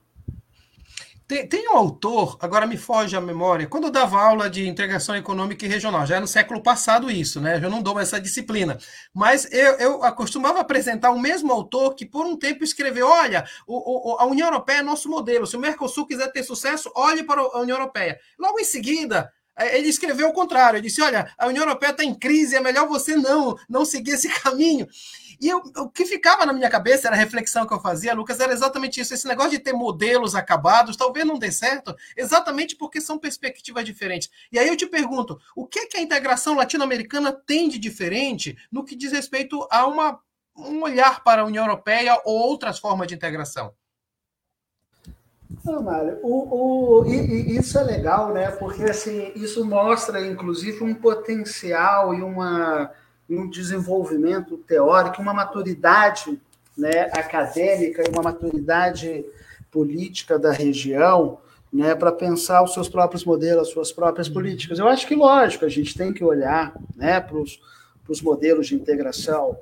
[1.29, 5.15] Tem, tem um autor, agora me foge a memória, quando eu dava aula de integração
[5.15, 7.61] econômica e regional, já é no século passado isso, né?
[7.63, 8.79] Eu não dou essa disciplina.
[9.15, 14.15] Mas eu, eu acostumava apresentar o mesmo autor que por um tempo escreveu: olha, o,
[14.15, 15.47] o, a União Europeia é nosso modelo.
[15.47, 18.19] Se o Mercosul quiser ter sucesso, olhe para a União Europeia.
[18.39, 20.77] Logo em seguida, Ele escreveu o contrário.
[20.77, 24.13] Ele disse: olha, a União Europeia está em crise, é melhor você não, não seguir
[24.13, 24.87] esse caminho.
[25.41, 28.41] E eu, o que ficava na minha cabeça, era a reflexão que eu fazia, Lucas,
[28.41, 29.15] era exatamente isso.
[29.15, 34.29] Esse negócio de ter modelos acabados, talvez não dê certo, exatamente porque são perspectivas diferentes.
[34.51, 38.85] E aí eu te pergunto, o que, que a integração latino-americana tem de diferente no
[38.85, 40.19] que diz respeito a uma,
[40.57, 43.73] um olhar para a União Europeia ou outras formas de integração?
[45.65, 48.51] Não, Mário, o, o, e, e isso é legal, né?
[48.51, 52.91] Porque assim, isso mostra, inclusive, um potencial e uma
[53.29, 56.41] um desenvolvimento teórico, uma maturidade
[56.77, 59.25] né, acadêmica e uma maturidade
[59.71, 61.39] política da região
[61.71, 64.79] né, para pensar os seus próprios modelos, as suas próprias políticas.
[64.79, 69.59] Eu acho que, lógico, a gente tem que olhar né, para os modelos de integração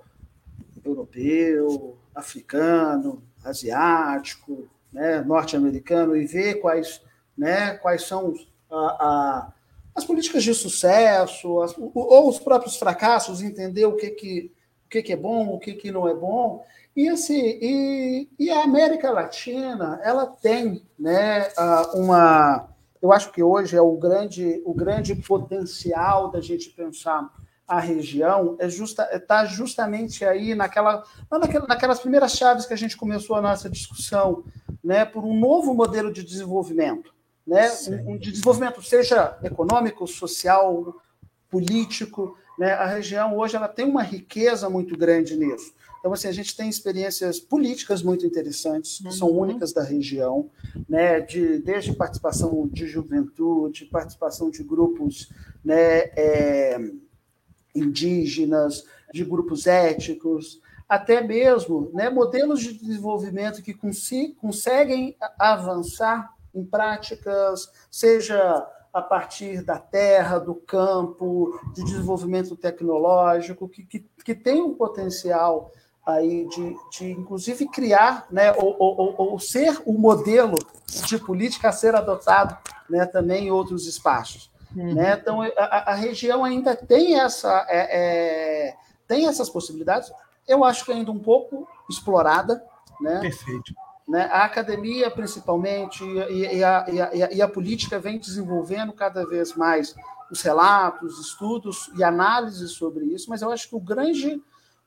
[0.84, 7.02] europeu, africano, asiático, né, norte-americano e ver quais,
[7.36, 8.32] né, quais são
[8.70, 9.52] a, a
[9.94, 14.52] as políticas de sucesso, as, ou os próprios fracassos, entender o que, que,
[14.84, 16.62] o que, que é bom, o que, que não é bom.
[16.94, 21.48] E, assim, e, e a América Latina, ela tem né,
[21.94, 22.68] uma.
[23.00, 27.30] Eu acho que hoje é o grande, o grande potencial da gente pensar
[27.66, 32.96] a região é justa está justamente aí naquela, naquela, naquelas primeiras chaves que a gente
[32.96, 34.44] começou a nossa discussão,
[34.82, 37.70] né, por um novo modelo de desenvolvimento né?
[37.88, 40.96] Um, um, de desenvolvimento, seja econômico, social,
[41.48, 42.36] político.
[42.58, 42.72] Né?
[42.72, 45.72] A região hoje ela tem uma riqueza muito grande nisso.
[46.00, 49.40] Então, assim, a gente tem experiências políticas muito interessantes, que são uhum.
[49.40, 50.50] únicas da região,
[50.88, 51.20] né?
[51.20, 55.30] de, desde participação de juventude, participação de grupos
[55.64, 56.78] né, é,
[57.76, 67.70] indígenas, de grupos étnicos, até mesmo né, modelos de desenvolvimento que conseguem avançar em práticas,
[67.90, 74.72] seja a partir da terra, do campo, de desenvolvimento tecnológico, que, que, que tem um
[74.72, 75.70] potencial
[76.06, 80.56] aí de, de inclusive criar, né, ou, ou, ou, ser o modelo
[81.04, 82.56] de política a ser adotado,
[82.88, 84.50] né, também em outros espaços.
[84.76, 84.94] Uhum.
[84.94, 85.18] Né?
[85.20, 88.74] Então a, a, região ainda tem essa é, é,
[89.08, 90.12] tem essas possibilidades.
[90.46, 92.62] Eu acho que ainda um pouco explorada,
[93.00, 93.20] né?
[93.20, 93.74] Perfeito.
[94.06, 94.28] Né?
[94.30, 99.56] A academia, principalmente, e, e, a, e, a, e, a, política vem desenvolvendo cada vez
[99.56, 99.94] mais
[100.30, 104.40] os relatos, estudos e análises sobre isso, mas eu acho que o grande,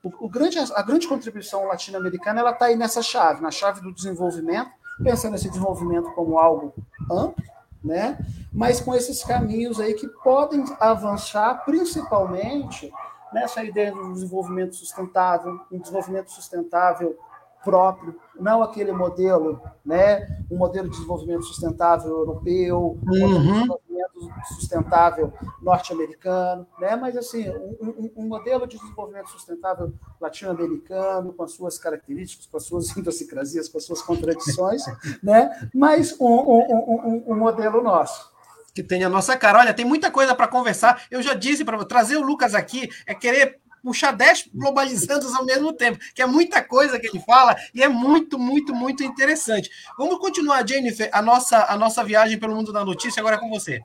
[0.04, 3.94] o, o grande, a grande contribuição latino-americana ela está aí nessa chave, na chave do
[3.94, 4.72] desenvolvimento,
[5.04, 6.74] pensando esse desenvolvimento como algo
[7.12, 7.44] amplo,
[7.84, 8.18] né?
[8.52, 12.92] mas com esses caminhos aí que podem avançar, principalmente
[13.34, 17.18] nessa ideia do desenvolvimento sustentável, um desenvolvimento sustentável
[17.64, 23.68] próprio, não aquele modelo, né, um modelo de desenvolvimento sustentável europeu, um modelo de uhum.
[24.48, 31.52] Sustentável norte-americano, né, mas assim um, um, um, modelo de desenvolvimento sustentável latino-americano com as
[31.52, 34.84] suas características, com as suas idiosincrasias, com as suas contradições,
[35.22, 36.26] né, mas um,
[37.28, 38.30] um modelo nosso
[38.74, 39.60] que tem a nossa cara.
[39.60, 41.04] Olha, tem muita coisa para conversar.
[41.10, 45.74] Eu já disse para trazer o Lucas aqui é querer puxar 10 globalizandos ao mesmo
[45.74, 49.70] tempo, que é muita coisa que ele fala e é muito, muito, muito interessante.
[49.98, 53.50] Vamos continuar, Jennifer, a nossa, a nossa viagem pelo mundo da notícia agora é com
[53.50, 53.82] você.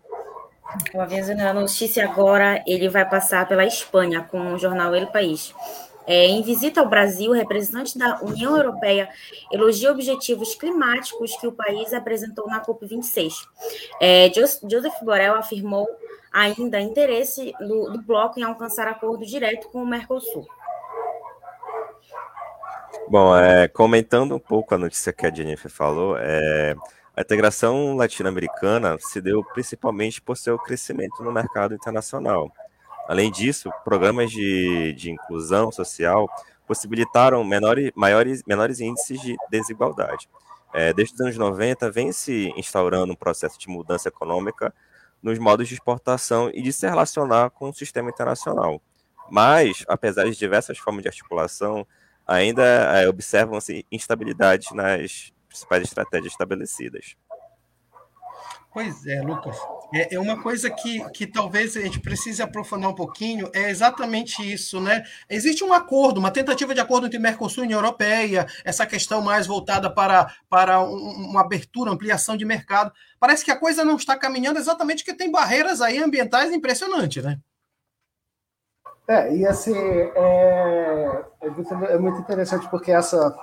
[0.92, 5.54] O Aviso da Notícia agora ele vai passar pela Espanha com o jornal El País.
[6.06, 9.08] É, em visita ao Brasil, representante da União Europeia
[9.50, 13.32] elogia objetivos climáticos que o país apresentou na COP26.
[14.00, 15.88] É, Joseph Borrell afirmou
[16.32, 20.46] ainda interesse do, do bloco em alcançar acordo direto com o Mercosul.
[23.08, 26.74] Bom, é, comentando um pouco a notícia que a Jennifer falou, é,
[27.16, 32.52] a integração latino-americana se deu principalmente por seu crescimento no mercado internacional.
[33.08, 36.28] Além disso, programas de, de inclusão social
[36.66, 40.28] possibilitaram menores, maiores, menores índices de desigualdade.
[40.72, 44.74] É, desde os anos 90, vem se instaurando um processo de mudança econômica
[45.22, 48.82] nos modos de exportação e de se relacionar com o sistema internacional.
[49.30, 51.86] Mas, apesar de diversas formas de articulação,
[52.26, 57.16] ainda é, observam-se instabilidades nas principais estratégias estabelecidas.
[58.72, 59.56] Pois é, Lucas.
[59.94, 64.42] É, é, uma coisa que, que talvez a gente precise aprofundar um pouquinho, é exatamente
[64.42, 65.04] isso, né?
[65.30, 69.46] Existe um acordo, uma tentativa de acordo entre Mercosul e União Europeia, essa questão mais
[69.46, 70.96] voltada para, para um,
[71.30, 72.92] uma abertura, ampliação de mercado.
[73.20, 77.38] Parece que a coisa não está caminhando exatamente porque tem barreiras aí ambientais impressionantes, né?
[79.06, 83.36] É, e assim, é, é, muito, é muito interessante porque essa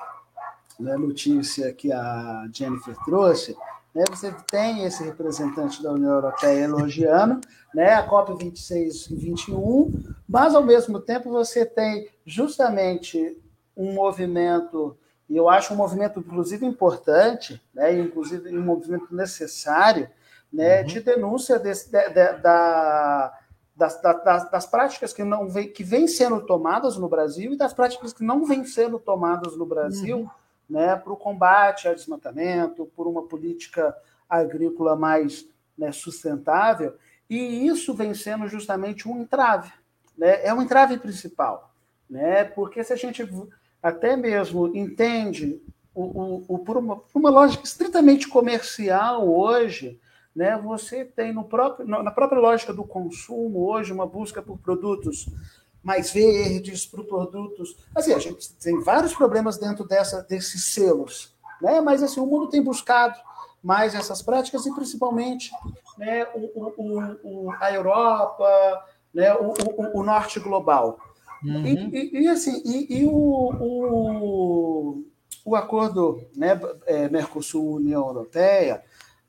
[0.82, 3.56] né, notícia que a Jennifer trouxe,
[3.94, 7.42] né, você tem esse representante da União Europeia elogiando
[7.74, 9.92] né, a COP26 e 21,
[10.28, 13.38] mas, ao mesmo tempo, você tem justamente
[13.76, 14.98] um movimento,
[15.30, 20.10] e eu acho um movimento, inclusive, importante, né, inclusive um movimento necessário,
[20.52, 20.88] né, uhum.
[20.88, 23.34] de denúncia desse, de, de, da,
[23.76, 27.74] das, das, das, práticas que não vem, que vêm sendo tomadas no Brasil e das
[27.74, 30.30] práticas que não vêm sendo tomadas no Brasil uhum.
[30.72, 33.94] Né, para o combate ao desmatamento, por uma política
[34.30, 35.46] agrícola mais
[35.78, 36.96] né, sustentável.
[37.30, 39.70] E isso vem sendo justamente um entrave.
[40.18, 40.46] Né?
[40.46, 41.74] É um entrave principal.
[42.10, 42.46] Né?
[42.46, 43.28] Porque se a gente
[43.84, 45.62] até mesmo entende
[45.94, 50.00] o, o, o por, uma, por uma lógica estritamente comercial hoje,
[50.34, 55.28] né, você tem no próprio, na própria lógica do consumo hoje uma busca por produtos
[55.84, 57.76] mais verdes, por produtos.
[57.96, 61.82] Assim, a gente tem vários problemas dentro dessa, desses selos, né?
[61.82, 63.18] mas assim, o mundo tem buscado
[63.64, 65.52] mais essas práticas e principalmente
[65.98, 69.54] né, o, o, o a Europa, né, o,
[70.00, 71.00] o, norte global.
[71.44, 71.66] Uhum.
[71.66, 73.12] E, e, e, assim, e, e o,
[73.60, 75.06] o,
[75.46, 78.84] o acordo né, é, Mercosul-União Europeia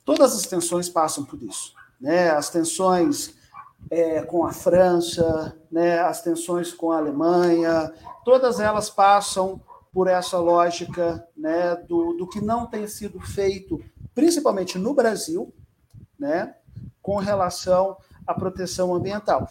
[0.04, 1.74] Todas as tensões passam por isso.
[2.00, 2.30] Né?
[2.30, 3.34] As tensões
[3.90, 6.00] é, com a França, né?
[6.00, 7.92] as tensões com a Alemanha,
[8.24, 9.60] todas elas passam
[9.92, 11.76] por essa lógica né?
[11.76, 13.82] do, do que não tem sido feito,
[14.14, 15.52] principalmente no Brasil,
[16.18, 16.54] né?
[17.02, 19.48] com relação à proteção ambiental.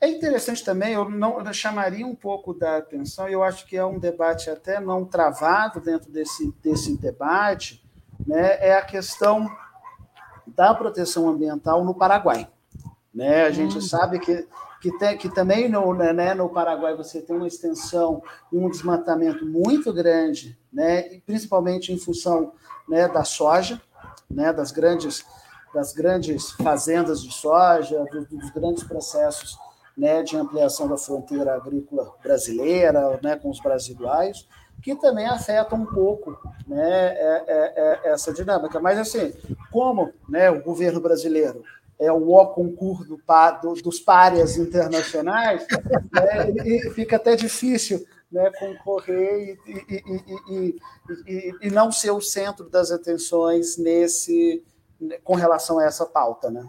[0.00, 3.84] É interessante também, eu não eu chamaria um pouco da atenção, eu acho que é
[3.84, 7.84] um debate até não travado dentro desse, desse debate,
[8.26, 9.48] né, é a questão
[10.46, 12.48] da proteção ambiental no Paraguai.
[13.14, 13.44] Né?
[13.44, 13.80] A gente hum.
[13.80, 14.46] sabe que,
[14.80, 19.44] que, tem, que também no, né, né, no Paraguai você tem uma extensão, um desmatamento
[19.46, 22.52] muito grande, né, principalmente em função
[22.88, 23.80] né, da soja,
[24.30, 25.24] né, das, grandes,
[25.74, 29.58] das grandes fazendas de soja, dos, dos grandes processos
[29.96, 34.48] né, de ampliação da fronteira agrícola brasileira, né, com os brasileiros
[34.82, 36.36] que também afeta um pouco
[36.66, 38.80] né, é, é, é, essa dinâmica.
[38.80, 39.32] Mas, assim,
[39.70, 41.62] como né, o governo brasileiro
[42.02, 43.20] é o concurso do,
[43.62, 45.66] do, dos párias internacionais,
[46.12, 50.76] né, fica até difícil né, concorrer e, e,
[51.26, 54.64] e, e, não ser o centro das atenções nesse
[55.22, 56.66] com relação a essa pauta, né?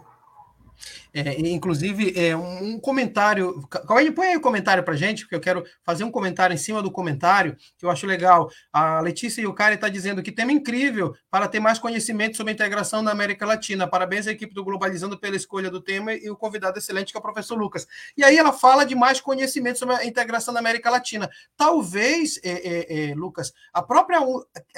[1.14, 3.62] É, inclusive, é, um comentário.
[3.68, 6.56] Cauê, põe aí o um comentário para gente, porque eu quero fazer um comentário em
[6.56, 8.50] cima do comentário, que eu acho legal.
[8.72, 13.00] A Letícia Yucari está dizendo que tema incrível para ter mais conhecimento sobre a integração
[13.00, 13.86] na América Latina.
[13.86, 17.20] Parabéns à equipe do Globalizando pela escolha do tema e o convidado excelente, que é
[17.20, 17.86] o professor Lucas.
[18.16, 21.30] E aí ela fala de mais conhecimento sobre a integração na América Latina.
[21.56, 24.18] Talvez, é, é, é Lucas, a própria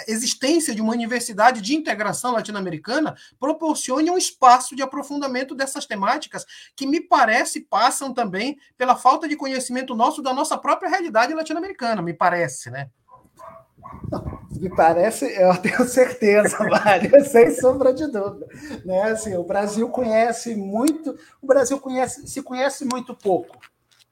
[0.07, 6.26] existência de uma universidade de integração latino-americana proporcione um espaço de aprofundamento dessas temáticas
[6.74, 12.03] que me parece passam também pela falta de conhecimento nosso da nossa própria realidade latino-americana,
[12.03, 12.91] me parece, né?
[14.61, 18.47] Me parece, eu tenho certeza, Mário, sem sombra de dúvida.
[18.85, 19.03] Né?
[19.03, 23.59] Assim, o Brasil conhece muito, o Brasil conhece, se conhece muito pouco,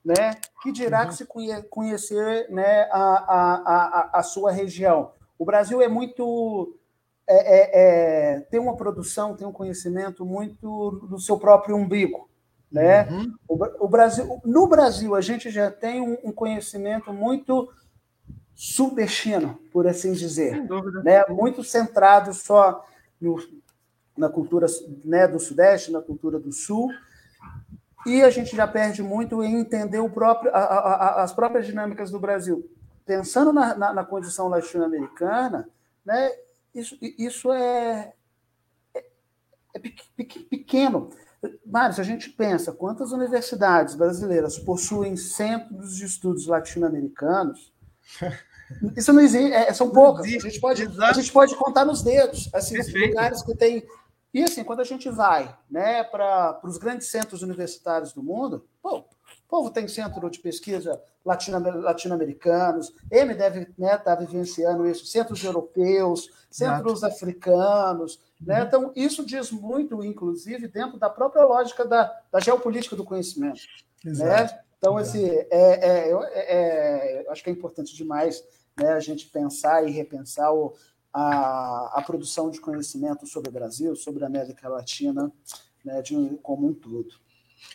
[0.04, 0.32] né?
[0.62, 1.08] Que dirá uhum.
[1.08, 1.26] que se
[1.70, 5.12] conhecer né, a, a, a, a sua região.
[5.38, 6.78] O Brasil é muito
[7.26, 7.70] é, é,
[8.34, 12.28] é, tem uma produção, tem um conhecimento muito do seu próprio umbigo.
[12.70, 13.08] Né?
[13.08, 13.34] Uhum.
[13.48, 17.70] O, o, Brasil, no Brasil, a gente já tem um, um conhecimento muito
[18.54, 20.64] sudestino, por assim dizer,
[21.02, 21.24] né?
[21.28, 22.84] muito centrado só
[23.20, 23.36] no,
[24.16, 24.66] na cultura
[25.04, 26.90] né, do Sudeste, na cultura do Sul,
[28.06, 31.66] e a gente já perde muito em entender o próprio, a, a, a, as próprias
[31.66, 32.68] dinâmicas do Brasil.
[33.06, 35.68] Pensando na, na, na condição latino-americana,
[36.04, 36.30] né,
[36.74, 38.12] isso, isso é,
[38.94, 39.04] é,
[39.74, 41.10] é pequeno.
[41.64, 47.72] Mário, se a gente pensa quantas universidades brasileiras possuem centros de estudos latino-americanos,
[48.96, 50.24] isso não existe, é, são poucas.
[50.24, 53.86] A gente, pode, a gente pode contar nos dedos assim, os lugares que tem.
[54.32, 59.04] E assim, quando a gente vai né, para os grandes centros universitários do mundo, pô,
[59.55, 66.28] povo tem centro de pesquisa latino-americanos, ele deve estar né, tá vivenciando isso, centros europeus,
[66.50, 67.14] centros Exato.
[67.14, 68.20] africanos.
[68.40, 68.59] Né?
[68.59, 68.66] Uhum.
[68.66, 73.61] Então, isso diz muito, inclusive, dentro da própria lógica da, da geopolítica do conhecimento.
[74.05, 74.61] Né?
[74.76, 78.42] Então, assim, é, é, é, é, acho que é importante demais
[78.76, 80.74] né, a gente pensar e repensar o,
[81.12, 85.30] a, a produção de conhecimento sobre o Brasil, sobre a América Latina,
[85.84, 87.22] né, de, como um todo.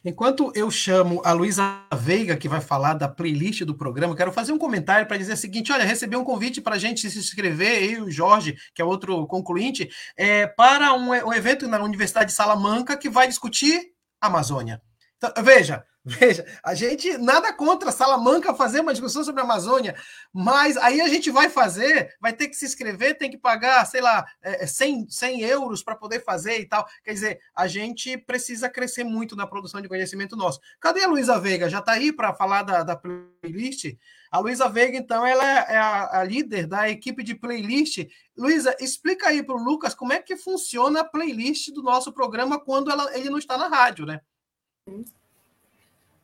[0.03, 4.51] Enquanto eu chamo a Luísa Veiga, que vai falar da playlist do programa, quero fazer
[4.51, 7.83] um comentário para dizer o seguinte: olha, recebi um convite para a gente se inscrever,
[7.83, 12.27] eu e o Jorge, que é outro concluinte, é, para um, um evento na Universidade
[12.27, 14.81] de Salamanca que vai discutir Amazônia.
[15.17, 19.95] Então, veja, Veja, a gente nada contra Salamanca fazer uma discussão sobre a Amazônia,
[20.33, 23.99] mas aí a gente vai fazer, vai ter que se inscrever, tem que pagar, sei
[23.99, 24.25] lá,
[24.65, 26.87] 100, é, 100 é, euros para poder fazer e tal.
[27.03, 30.61] Quer dizer, a gente precisa crescer muito na produção de conhecimento nosso.
[30.79, 31.69] Cadê a Luísa Veiga?
[31.69, 33.93] Já está aí para falar da, da playlist?
[34.31, 38.07] A Luísa Veiga, então, ela é a, a, líder da equipe de playlist.
[38.37, 42.57] Luísa, explica aí para o Lucas como é que funciona a playlist do nosso programa
[42.57, 44.21] quando ela, ele não está na rádio, né?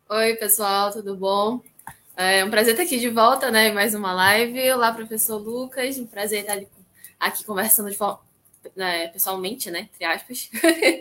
[0.08, 1.60] Oi, pessoal, tudo bom?
[2.16, 3.72] É um prazer estar aqui de volta, né?
[3.72, 4.72] Mais uma live.
[4.72, 5.98] Olá, professor Lucas.
[5.98, 6.60] Um prazer estar
[7.20, 8.20] aqui conversando de forma,
[8.76, 9.90] né, pessoalmente, né?
[9.92, 10.52] Entre aspas.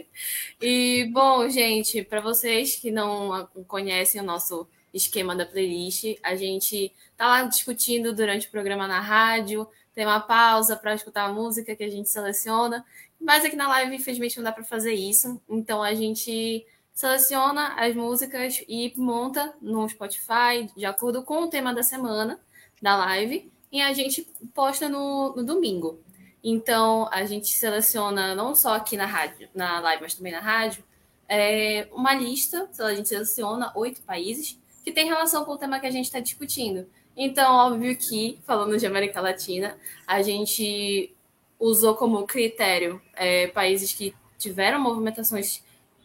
[0.58, 6.90] e, bom, gente, para vocês que não conhecem o nosso esquema da playlist, a gente
[7.14, 11.76] tá lá discutindo durante o programa na rádio, tem uma pausa para escutar a música
[11.76, 12.82] que a gente seleciona.
[13.20, 15.38] Mas aqui na live, infelizmente, não dá para fazer isso.
[15.46, 16.64] Então a gente
[16.94, 22.40] seleciona as músicas e monta no Spotify de acordo com o tema da semana
[22.80, 25.98] da live e a gente posta no, no domingo.
[26.42, 30.84] Então a gente seleciona não só aqui na rádio, na live, mas também na rádio,
[31.28, 32.68] é uma lista.
[32.78, 36.20] A gente seleciona oito países que tem relação com o tema que a gente está
[36.20, 36.86] discutindo.
[37.16, 41.14] Então, óbvio que, falando de América Latina, a gente
[41.58, 45.62] usou como critério é, países que tiveram movimentações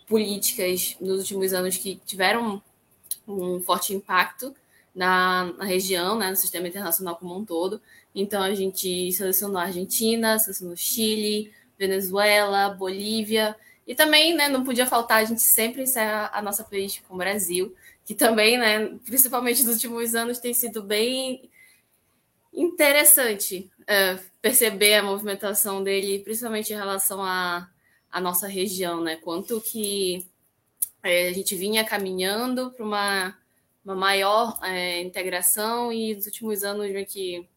[0.09, 2.61] políticas nos últimos anos que tiveram
[3.27, 4.53] um forte impacto
[4.93, 7.79] na, na, região, né, no sistema internacional como um todo.
[8.13, 13.55] Então a gente selecionou a Argentina, selecionou Chile, Venezuela, Bolívia
[13.85, 17.17] e também, né, não podia faltar a gente sempre encerra a nossa playlist com o
[17.17, 21.49] Brasil, que também, né, principalmente nos últimos anos tem sido bem
[22.51, 27.69] interessante é, perceber a movimentação dele, principalmente em relação a
[28.11, 29.15] a nossa região, né?
[29.17, 30.25] Quanto que
[31.03, 33.37] é, a gente vinha caminhando para uma,
[33.83, 37.47] uma maior é, integração e nos últimos anos vem que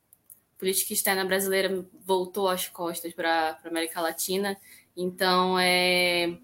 [0.56, 4.56] a política externa brasileira voltou às costas para a América Latina.
[4.96, 6.38] Então é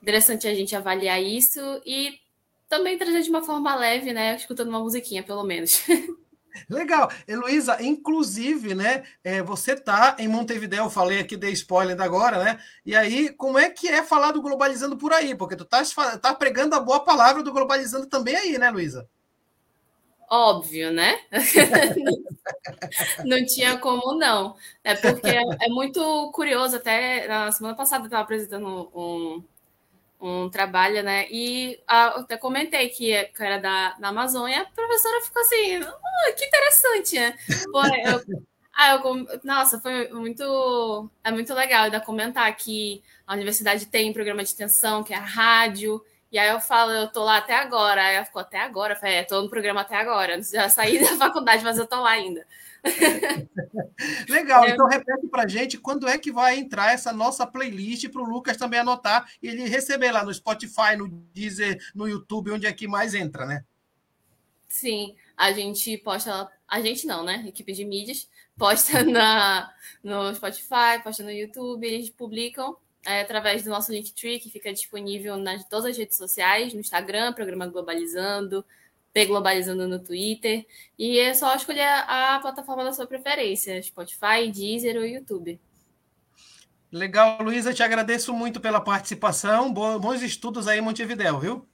[0.00, 2.18] interessante a gente avaliar isso e
[2.68, 4.34] também trazer de uma forma leve, né?
[4.36, 5.82] Escutando uma musiquinha, pelo menos.
[6.68, 7.10] Legal.
[7.26, 9.04] Heloísa, inclusive, né?
[9.22, 12.60] É, você tá em Montevideo, falei aqui, dei spoiler agora, né?
[12.84, 15.34] E aí, como é que é falar do Globalizando por aí?
[15.34, 15.82] Porque tu tá,
[16.20, 19.08] tá pregando a boa palavra do Globalizando também aí, né, Luísa?
[20.34, 21.18] Óbvio, né?
[23.22, 24.56] não tinha como não.
[24.82, 29.44] É porque é, é muito curioso, até na semana passada eu estava apresentando um,
[30.22, 31.26] um trabalho, né?
[31.30, 36.44] E a, até comentei que, era da, da Amazônia, a professora ficou assim, oh, que
[36.44, 37.36] interessante, né?
[37.72, 38.22] Pô, eu,
[38.72, 44.42] ah, eu, nossa, foi muito, é muito legal ainda comentar que a universidade tem programa
[44.42, 46.00] de extensão, que é a rádio,
[46.30, 48.98] e aí eu falo, eu tô lá até agora, aí ela ficou até agora, eu
[48.98, 52.10] falei, é, tô no programa até agora, já saí da faculdade, mas eu tô lá
[52.10, 52.46] ainda.
[54.28, 54.70] Legal, é.
[54.70, 58.56] então repete para gente quando é que vai entrar essa nossa playlist para o Lucas
[58.56, 62.88] também anotar e ele receber lá no Spotify, no Deezer, no YouTube, onde é que
[62.88, 63.64] mais entra, né?
[64.68, 67.44] Sim, a gente posta, a gente não, né?
[67.46, 69.72] Equipe de mídias posta na,
[70.02, 75.36] no Spotify, posta no YouTube, eles publicam é, através do nosso Linktree, que fica disponível
[75.36, 78.64] nas todas as redes sociais, no Instagram, Programa Globalizando,
[79.26, 80.66] Globalizando no Twitter.
[80.98, 85.60] E é só escolher a plataforma da sua preferência: Spotify, Deezer ou YouTube.
[86.90, 89.72] Legal, Luísa, te agradeço muito pela participação.
[89.72, 90.82] Bons estudos aí em
[91.40, 91.66] viu?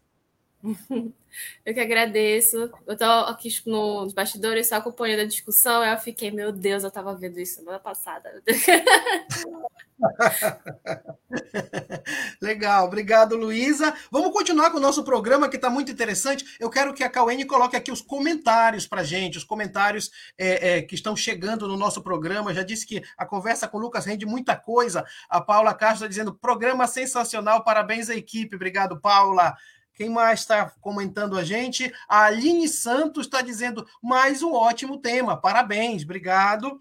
[0.63, 2.71] Eu que agradeço.
[2.87, 5.85] Eu estou aqui nos bastidores só acompanhando a discussão.
[5.85, 8.43] Eu fiquei, meu Deus, eu estava vendo isso semana passada.
[12.41, 13.95] Legal, obrigado, Luísa.
[14.11, 16.45] Vamos continuar com o nosso programa que está muito interessante.
[16.59, 20.83] Eu quero que a Cauene coloque aqui os comentários para gente, os comentários é, é,
[20.83, 22.55] que estão chegando no nosso programa.
[22.55, 25.05] Já disse que a conversa com o Lucas rende muita coisa.
[25.29, 28.57] A Paula Castro está dizendo: programa sensacional, parabéns à equipe.
[28.57, 29.57] Obrigado, Paula.
[29.99, 31.93] Quem mais está comentando a gente?
[32.09, 35.37] A Aline Santos está dizendo mais um ótimo tema.
[35.37, 36.79] Parabéns, obrigado.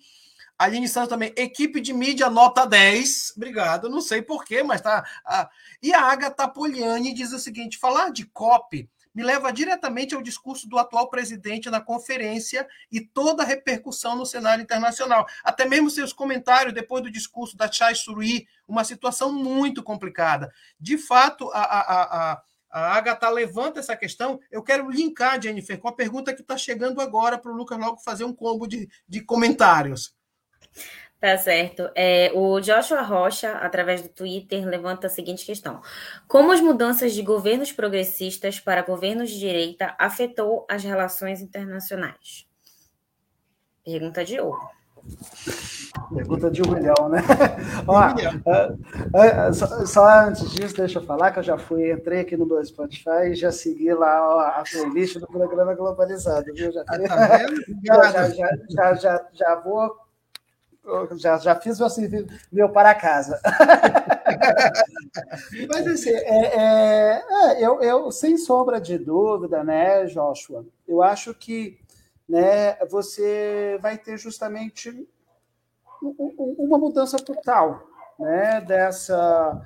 [0.56, 3.34] Aline Santos também, equipe de mídia nota 10.
[3.36, 5.04] Obrigado, não sei porquê, mas tá.
[5.26, 5.50] Ah.
[5.82, 10.70] E a Agatha Poliani diz o seguinte: falar de COP me leva diretamente ao discurso
[10.70, 15.26] do atual presidente na conferência e toda a repercussão no cenário internacional.
[15.44, 20.54] Até mesmo seus comentários depois do discurso da Chai Surui, uma situação muito complicada.
[20.80, 24.40] De fato, a, a, a A Agatha levanta essa questão.
[24.52, 27.98] Eu quero linkar, Jennifer, com a pergunta que está chegando agora para o Lucas logo
[28.00, 30.16] fazer um combo de, de comentários.
[31.20, 31.90] Tá certo.
[31.96, 35.82] É, o Joshua Rocha, através do Twitter, levanta a seguinte questão:
[36.28, 42.46] Como as mudanças de governos progressistas para governos de direita afetou as relações internacionais?
[43.84, 44.77] Pergunta de ouro.
[46.14, 47.22] Pergunta de um milhão, né?
[47.88, 48.02] Ó,
[49.16, 52.38] é, é, só, só, antes disso, deixa eu falar que eu já fui, entrei aqui
[52.38, 56.72] no Spotify e já segui lá ó, a playlist do programa Globalizado, viu?
[56.72, 56.98] Já, ah, tá
[57.84, 60.08] já, já, já, já, já vou
[61.18, 63.40] já, já fiz meu serviço, meu para casa.
[65.68, 71.34] Mas assim, é, é, é, eu, eu, sem sombra de dúvida, né, Joshua, eu acho
[71.34, 71.78] que
[72.28, 75.08] né, você vai ter justamente
[76.02, 77.88] uma mudança total
[78.20, 79.62] né, dessa,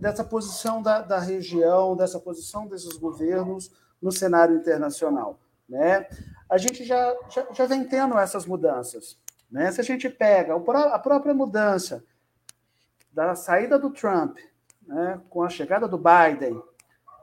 [0.00, 3.70] dessa posição da, da região, dessa posição desses governos
[4.00, 5.38] no cenário internacional.
[5.68, 6.06] Né?
[6.48, 9.18] A gente já, já, já vem tendo essas mudanças.
[9.50, 9.70] Né?
[9.72, 12.04] Se a gente pega a própria mudança
[13.12, 14.38] da saída do Trump,
[14.86, 16.62] né, com a chegada do Biden,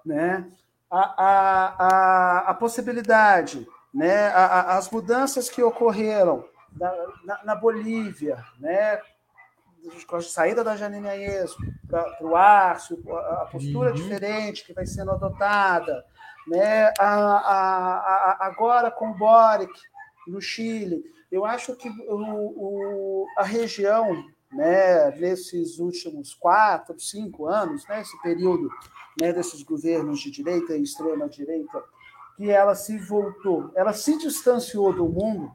[0.06, 0.46] né,
[0.90, 6.94] a, a, a, a possibilidade, né, a, a, as mudanças que ocorreram da,
[7.24, 9.00] na, na, Bolívia, né,
[10.06, 11.56] com a saída da Janine Aieso
[11.88, 13.96] para o Arço, a postura uhum.
[13.96, 16.06] diferente que vai sendo adotada,
[16.46, 19.74] né, a, agora com o Boric
[20.28, 27.88] no Chile, eu acho que o, o, a região, né, nesses últimos quatro, cinco anos,
[27.88, 28.70] né, esse período
[29.22, 31.82] né, desses governos de direita e extrema direita,
[32.36, 35.52] que ela se voltou, ela se distanciou do mundo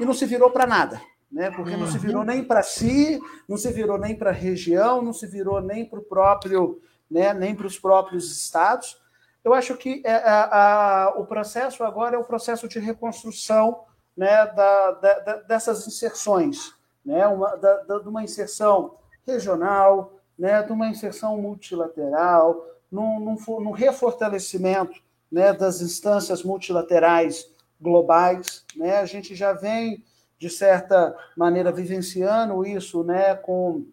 [0.00, 1.00] e não se virou para nada,
[1.30, 1.50] né?
[1.50, 2.26] Porque não se virou uhum.
[2.26, 5.98] nem para si, não se virou nem para a região, não se virou nem para
[5.98, 6.80] o próprio,
[7.10, 9.00] né, nem para os próprios estados.
[9.44, 13.84] Eu acho que é, a, a, o processo agora é o processo de reconstrução
[14.16, 16.74] né, da, da, dessas inserções,
[17.04, 18.96] né, uma, da, de uma inserção
[19.26, 25.00] regional, né, de uma inserção multilateral, num, num, num refortalecimento
[25.32, 28.64] né, das instâncias multilaterais globais.
[28.76, 28.98] Né?
[28.98, 30.04] A gente já vem,
[30.38, 33.86] de certa maneira, vivenciando isso né, com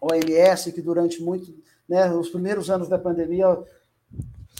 [0.00, 1.52] a OMS, que durante muito,
[1.88, 3.58] né, os primeiros anos da pandemia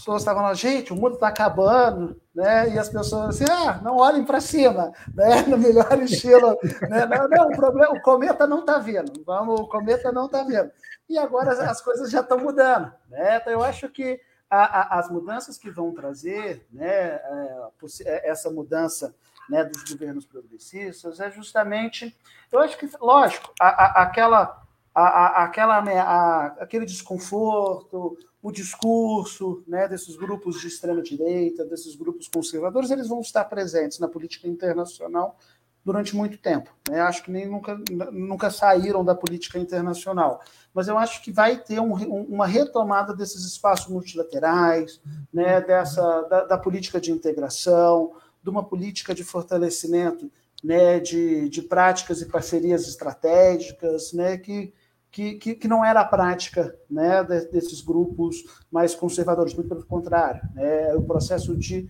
[0.08, 2.70] pessoas estavam lá, gente, o mundo está acabando, né?
[2.70, 5.42] E as pessoas assim, ah, não olhem para cima, né?
[5.46, 6.56] No melhor estilo,
[6.88, 7.04] né?
[7.04, 10.70] Não, não, o problema, o cometa não está vindo, vamos, o cometa não está vindo.
[11.08, 13.36] E agora as coisas já estão mudando, né?
[13.36, 14.18] Então eu acho que
[14.50, 16.88] a, a, as mudanças que vão trazer, né?
[16.88, 17.68] É,
[18.04, 19.14] é, essa mudança
[19.48, 22.16] né, dos governos progressistas é justamente,
[22.52, 24.62] eu acho que, lógico, a, aquela
[24.94, 33.20] aquela, aquele desconforto, o discurso né, desses grupos de extrema-direita, desses grupos conservadores, eles vão
[33.20, 35.36] estar presentes na política internacional
[35.84, 36.70] durante muito tempo.
[36.88, 37.00] Né?
[37.00, 37.80] Acho que nem nunca,
[38.12, 40.40] nunca saíram da política internacional.
[40.74, 45.00] Mas eu acho que vai ter um, uma retomada desses espaços multilaterais,
[45.32, 48.12] né, dessa, da, da, política de integração,
[48.42, 50.30] de uma política de fortalecimento
[50.62, 54.72] né, de, de práticas e parcerias estratégicas, né, que,
[55.10, 60.42] que, que, que, não era a prática né, desses grupos mais conservadores, muito pelo contrário.
[60.54, 61.88] Né, o processo de,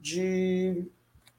[0.00, 0.90] de,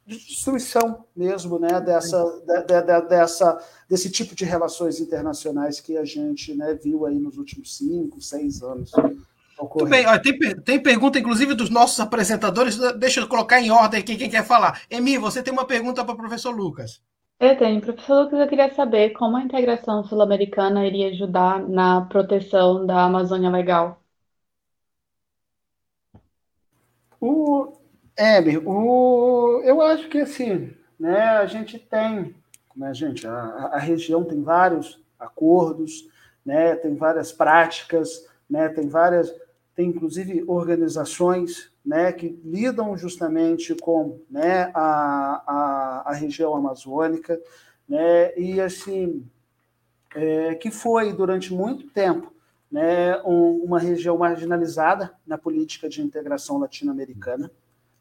[0.08, 6.06] de destruição mesmo né, dessa, de, de, dessa, desse tipo de relações internacionais que a
[6.06, 8.92] gente né, viu aí nos últimos cinco, seis anos.
[9.60, 12.78] Muito bem, Olha, tem, tem pergunta, inclusive, dos nossos apresentadores.
[12.98, 14.82] Deixa eu colocar em ordem aqui quem quer falar.
[14.90, 17.02] Emi, você tem uma pergunta para o professor Lucas.
[17.40, 17.82] Eu tenho.
[17.82, 23.50] Professor Lucas, eu queria saber como a integração sul-americana iria ajudar na proteção da Amazônia
[23.50, 24.02] Legal.
[27.20, 27.77] O
[28.18, 32.36] Heber, o, eu acho que assim, né, a gente tem,
[32.76, 33.34] né, gente, a,
[33.74, 36.10] a região tem vários acordos,
[36.44, 39.32] né, tem várias práticas, né, tem várias,
[39.76, 47.40] tem inclusive organizações né, que lidam justamente com né, a, a, a região amazônica,
[47.88, 49.24] né, e assim,
[50.16, 52.34] é, que foi durante muito tempo
[52.72, 57.52] né, um, uma região marginalizada na política de integração latino-americana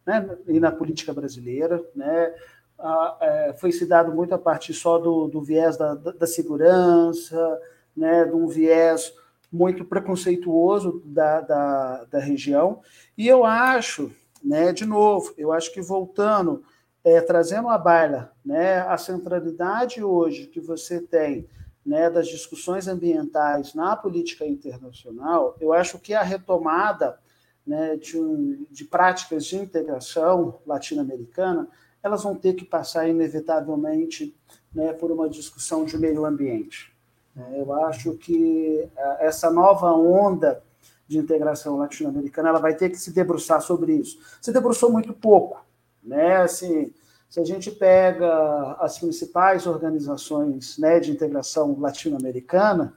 [0.06, 1.84] né, e na política brasileira.
[1.94, 2.34] Né,
[2.78, 6.26] a, é, foi se dado muito a partir só do, do viés da, da, da
[6.26, 7.60] segurança,
[7.96, 9.12] né, de um viés
[9.50, 12.80] muito preconceituoso da, da, da região.
[13.16, 14.12] E eu acho,
[14.44, 16.62] né, de novo, eu acho que voltando,
[17.02, 21.48] é, trazendo à baila né, a centralidade hoje que você tem
[21.84, 27.18] né, das discussões ambientais na política internacional, eu acho que a retomada
[27.66, 31.68] né, de, de práticas de integração latino-americana,
[32.02, 34.36] elas vão ter que passar inevitavelmente
[34.74, 36.94] né, por uma discussão de meio ambiente.
[37.36, 40.62] É, eu acho que é, essa nova onda
[41.08, 44.18] de integração latino-americana ela vai ter que se debruçar sobre isso.
[44.40, 45.64] Se debruçou muito pouco,
[46.02, 46.38] né?
[46.38, 46.92] Assim,
[47.28, 52.94] se a gente pega as principais organizações né, de integração latino-americana,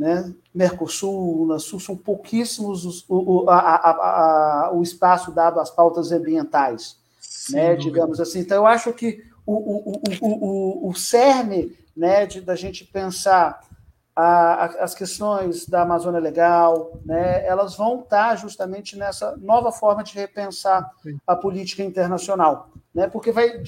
[0.00, 6.10] né, Mercosul, Unasul, são pouquíssimos os, o, a, a, a, o espaço dado às pautas
[6.10, 8.38] ambientais, Sim, né, digamos assim.
[8.38, 13.60] Então, eu acho que o, o, o, o, o cerne né, de, da gente pensar
[14.16, 20.90] as questões da Amazônia Legal, né, elas vão estar justamente nessa nova forma de repensar
[21.26, 23.62] a política internacional, né, porque vai,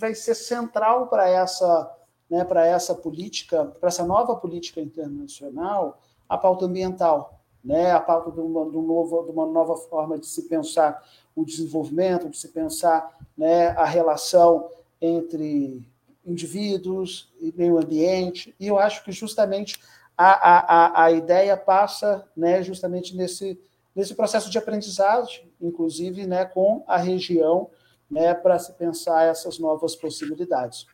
[0.00, 1.90] vai ser central para essa,
[2.30, 8.30] né, para essa política, para essa nova política internacional, a pauta ambiental, né, a pauta
[8.30, 11.02] de uma, de, um novo, de uma nova forma de se pensar
[11.34, 14.68] o desenvolvimento, de se pensar né, a relação
[15.00, 15.82] entre
[16.24, 19.80] indivíduos e meio ambiente, e eu acho que justamente
[20.16, 23.58] a, a, a ideia passa né, justamente nesse,
[23.94, 27.70] nesse processo de aprendizagem, inclusive né, com a região,
[28.10, 30.86] né, para se pensar essas novas possibilidades.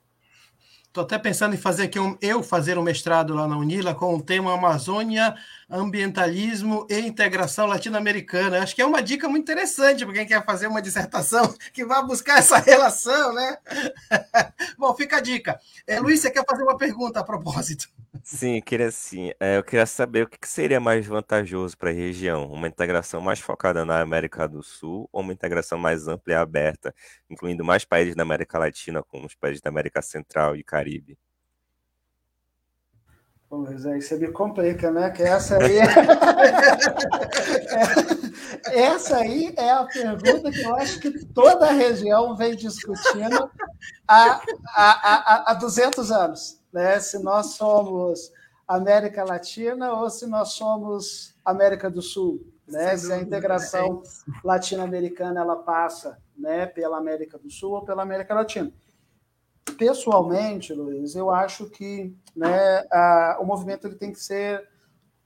[0.94, 4.14] Estou até pensando em fazer aqui um, eu fazer um mestrado lá na Unila com
[4.14, 5.34] o tema Amazônia,
[5.68, 8.62] ambientalismo e integração latino-americana.
[8.62, 12.00] Acho que é uma dica muito interessante para quem quer fazer uma dissertação que vai
[12.06, 13.58] buscar essa relação, né?
[14.78, 15.58] Bom, fica a dica.
[15.84, 17.88] É, Luiz, você quer fazer uma pergunta a propósito?
[18.24, 19.32] Sim, queria sim.
[19.38, 23.38] É, eu queria saber o que seria mais vantajoso para a região, uma integração mais
[23.38, 26.94] focada na América do Sul ou uma integração mais ampla e aberta,
[27.28, 31.18] incluindo mais países da América Latina, como os países da América Central e Caribe?
[33.46, 35.10] Pois aí você me complica, né?
[35.10, 35.76] Que essa aí
[38.72, 38.80] é...
[38.86, 43.50] essa aí é a pergunta que eu acho que toda a região vem discutindo
[44.08, 44.40] há,
[44.74, 46.98] há, há, há 200 anos né?
[46.98, 48.32] se nós somos
[48.66, 52.44] América Latina ou se nós somos América do Sul.
[52.66, 52.96] Né?
[52.96, 54.02] Se a integração
[54.42, 58.72] latino-americana ela passa né, pela América do Sul ou pela América Latina.
[59.78, 64.68] Pessoalmente, Luiz, eu acho que né, a, o movimento ele tem que ser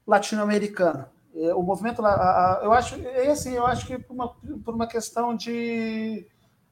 [0.05, 1.05] latino-americano.
[1.35, 4.73] É, o movimento, a, a, eu acho, é assim, eu acho que por uma, por
[4.73, 6.27] uma questão de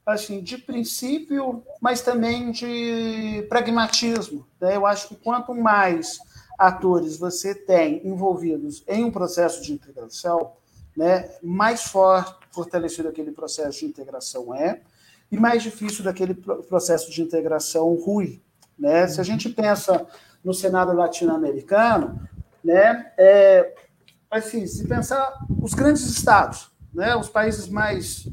[0.07, 4.47] assim, de princípio, mas também de pragmatismo.
[4.59, 4.77] Né?
[4.77, 6.17] Eu acho que quanto mais
[6.57, 10.53] atores você tem envolvidos em um processo de integração,
[10.95, 14.81] né, mais forte, fortalecido aquele processo de integração é,
[15.29, 18.41] e mais difícil daquele processo de integração ruim.
[18.79, 19.07] Né?
[19.07, 20.07] Se a gente pensa
[20.43, 22.27] no Senado latino-americano,
[22.63, 23.75] né, é,
[24.31, 28.27] assim, se pensar os grandes estados, né, os países mais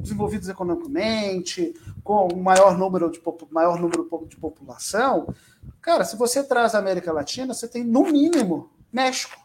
[0.00, 3.20] desenvolvidos economicamente, com maior número de
[3.50, 5.34] maior número de população,
[5.80, 9.36] cara, se você traz a América Latina, você tem no mínimo México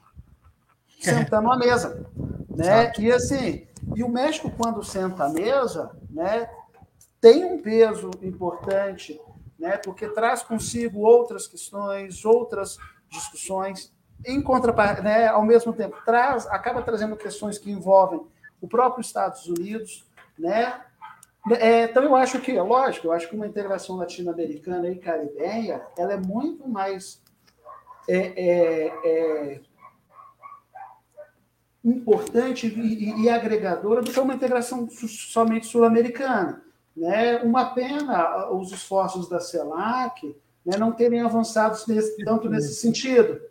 [0.99, 2.05] sentando à mesa,
[2.49, 2.91] né?
[2.97, 6.49] E assim, e o México quando senta à mesa, né,
[7.19, 9.19] tem um peso importante,
[9.59, 9.77] né?
[9.77, 12.77] Porque traz consigo outras questões, outras
[13.09, 13.93] discussões,
[14.25, 18.21] em contraparte, né, ao mesmo tempo traz, acaba trazendo questões que envolvem
[18.61, 20.05] o próprio Estados Unidos,
[20.37, 20.81] né?
[21.59, 26.13] É, então, eu acho que, lógico, eu acho que uma integração latino-americana e caribenha ela
[26.13, 27.21] é muito mais
[28.07, 29.61] é, é, é
[31.83, 36.63] importante e, e, agregadora do que uma integração somente sul-americana.
[36.95, 37.37] Né?
[37.39, 43.41] Uma pena os esforços da CELAC né, não terem avançado nesse, tanto nesse sentido.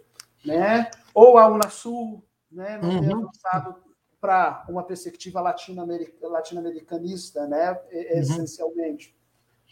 [0.42, 0.90] Né?
[1.12, 3.00] Ou a Unasul né, não uhum.
[3.00, 3.91] ter avançado
[4.22, 8.20] para uma perspectiva latino-americanista, né, uhum.
[8.20, 9.12] essencialmente.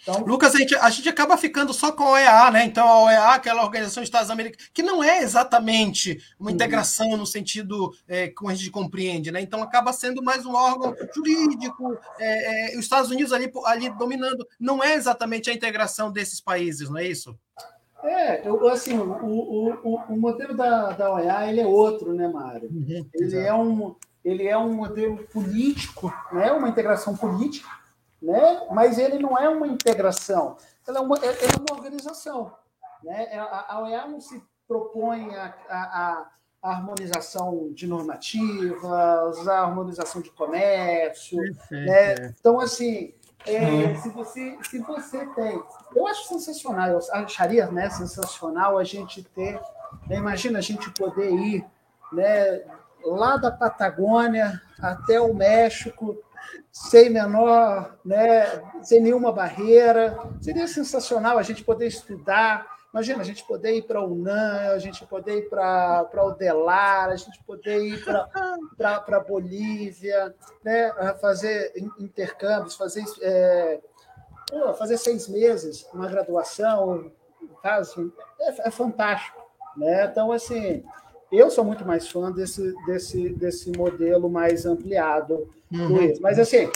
[0.03, 2.64] Então, Lucas, a gente, a gente acaba ficando só com a OEA, né?
[2.64, 6.55] Então, a OEA, aquela Organização de Estados Americanos, que não é exatamente uma uhum.
[6.55, 9.42] integração no sentido é, como a gente compreende, né?
[9.42, 14.46] Então, acaba sendo mais um órgão jurídico, é, é, os Estados Unidos ali, ali dominando.
[14.59, 17.38] Não é exatamente a integração desses países, não é isso?
[18.03, 22.26] É, eu, assim, o, o, o, o modelo da, da OEA ele é outro, né,
[22.26, 22.70] Mário?
[22.70, 23.46] Uhum, ele exato.
[23.46, 23.94] é um
[24.25, 26.53] ele é um modelo político, né?
[26.53, 27.68] uma integração política,
[28.21, 28.66] né?
[28.71, 30.57] mas ele não é uma integração,
[30.87, 32.55] ela é uma, é, é uma organização.
[33.03, 33.29] Né?
[33.31, 36.27] É, a, OEA não se propõe a, a,
[36.62, 41.39] a, harmonização de normativas, a harmonização de comércio.
[41.71, 42.35] né?
[42.39, 43.14] Então, assim,
[43.47, 45.62] é, se, você, se você tem.
[45.95, 49.59] Eu acho sensacional, eu acharia né, sensacional a gente ter.
[50.07, 51.64] Né, imagina a gente poder ir
[52.12, 52.62] né,
[53.05, 56.16] lá da Patagônia até o México,
[56.72, 60.18] sem menor, né, sem nenhuma barreira.
[60.40, 62.66] Seria sensacional a gente poder estudar.
[62.92, 67.11] Imagina, a gente poder ir para a UNAM, a gente poder ir para o DELAR,
[67.11, 70.34] a gente poder ir para a Bolívia,
[70.64, 73.80] né, fazer intercâmbios, fazer, é,
[74.76, 77.12] fazer seis meses, uma graduação,
[77.62, 79.40] caso, é, é fantástico.
[79.76, 80.07] Né?
[80.07, 80.84] Então, assim,
[81.33, 86.12] eu sou muito mais fã desse, desse, desse modelo mais ampliado uhum.
[86.20, 86.70] Mas, assim,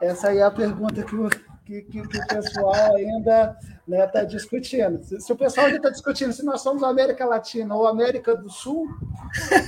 [0.00, 1.28] essa aí é a pergunta que o,
[1.68, 5.04] que, que, que o pessoal ainda está né, tá discutindo.
[5.04, 8.48] Se, se, o pessoal ainda está discutindo se nós somos América Latina ou América do
[8.48, 8.88] Sul.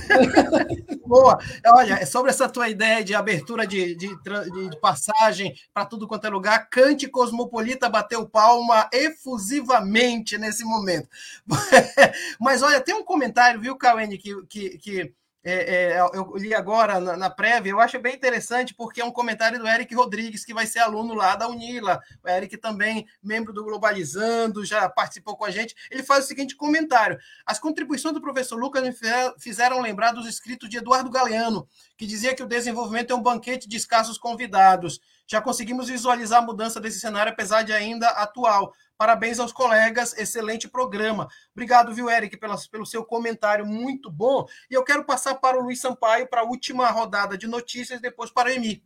[1.05, 1.37] Boa.
[1.67, 6.25] Olha, é sobre essa tua ideia de abertura de, de, de passagem para tudo quanto
[6.25, 11.07] é lugar, Cante Cosmopolita bateu palma efusivamente nesse momento.
[12.41, 16.99] Mas olha, tem um comentário, viu, Cauene, que, que, que é, é, eu li agora
[16.99, 20.53] na, na, prévia, eu acho bem interessante, porque é um comentário do Eric Rodrigues, que
[20.53, 21.99] vai ser aluno lá da Unila.
[22.23, 25.75] O Eric também, membro do Globalizando, já participou com a gente.
[25.89, 28.93] Ele faz o seguinte comentário: as contribuições do professor Lucas me
[29.39, 31.67] fizeram lembrar dos escritos de Eduardo Galeano,
[31.97, 34.99] que dizia que o desenvolvimento é um banquete de escassos convidados.
[35.25, 38.73] Já conseguimos visualizar a mudança desse cenário, apesar de ainda atual.
[39.01, 41.27] Parabéns aos colegas, excelente programa.
[41.55, 44.45] Obrigado, viu, Eric, pela, pelo seu comentário muito bom.
[44.69, 48.29] E eu quero passar para o Luiz Sampaio para a última rodada de notícias, depois
[48.29, 48.85] para a Emi.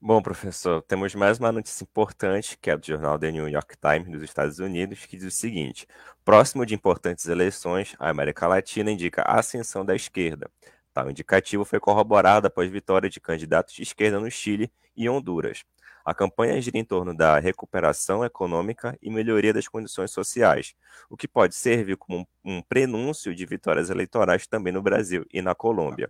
[0.00, 4.08] Bom, professor, temos mais uma notícia importante, que é do jornal The New York Times
[4.08, 5.84] dos Estados Unidos, que diz o seguinte:
[6.24, 10.48] próximo de importantes eleições, a América Latina indica a ascensão da esquerda.
[10.94, 15.64] Tal indicativo foi corroborado após vitória de candidatos de esquerda no Chile e Honduras.
[16.06, 20.72] A campanha gira em torno da recuperação econômica e melhoria das condições sociais,
[21.10, 25.52] o que pode servir como um, prenúncio de vitórias eleitorais também no Brasil e na
[25.52, 26.08] Colômbia.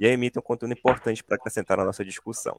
[0.00, 2.58] E aí emite um conteúdo importante para acrescentar na nossa discussão.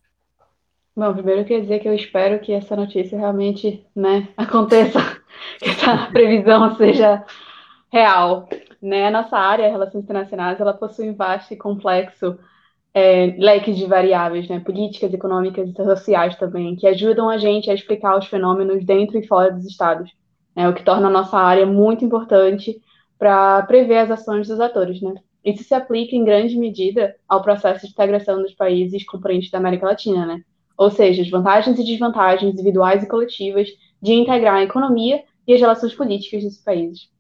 [0.96, 5.00] Bom, primeiro eu queria dizer que eu espero que essa notícia realmente né, aconteça,
[5.60, 7.22] que essa previsão seja
[7.92, 8.48] real.
[8.82, 9.08] Né?
[9.08, 12.40] A nossa área, Relações Internacionais, ela possui um vasto e complexo
[12.98, 17.74] é, leques de variáveis, né, políticas, econômicas e sociais também, que ajudam a gente a
[17.76, 20.12] explicar os fenômenos dentro e fora dos estados,
[20.56, 22.82] né, o que torna a nossa área muito importante
[23.20, 25.00] para prever as ações dos atores.
[25.00, 25.14] Né.
[25.46, 29.86] Isso se aplica em grande medida ao processo de integração dos países componentes da América
[29.86, 30.42] Latina, né,
[30.76, 33.70] ou seja, as vantagens e desvantagens individuais e coletivas
[34.02, 37.12] de integrar a economia e as relações políticas desses países.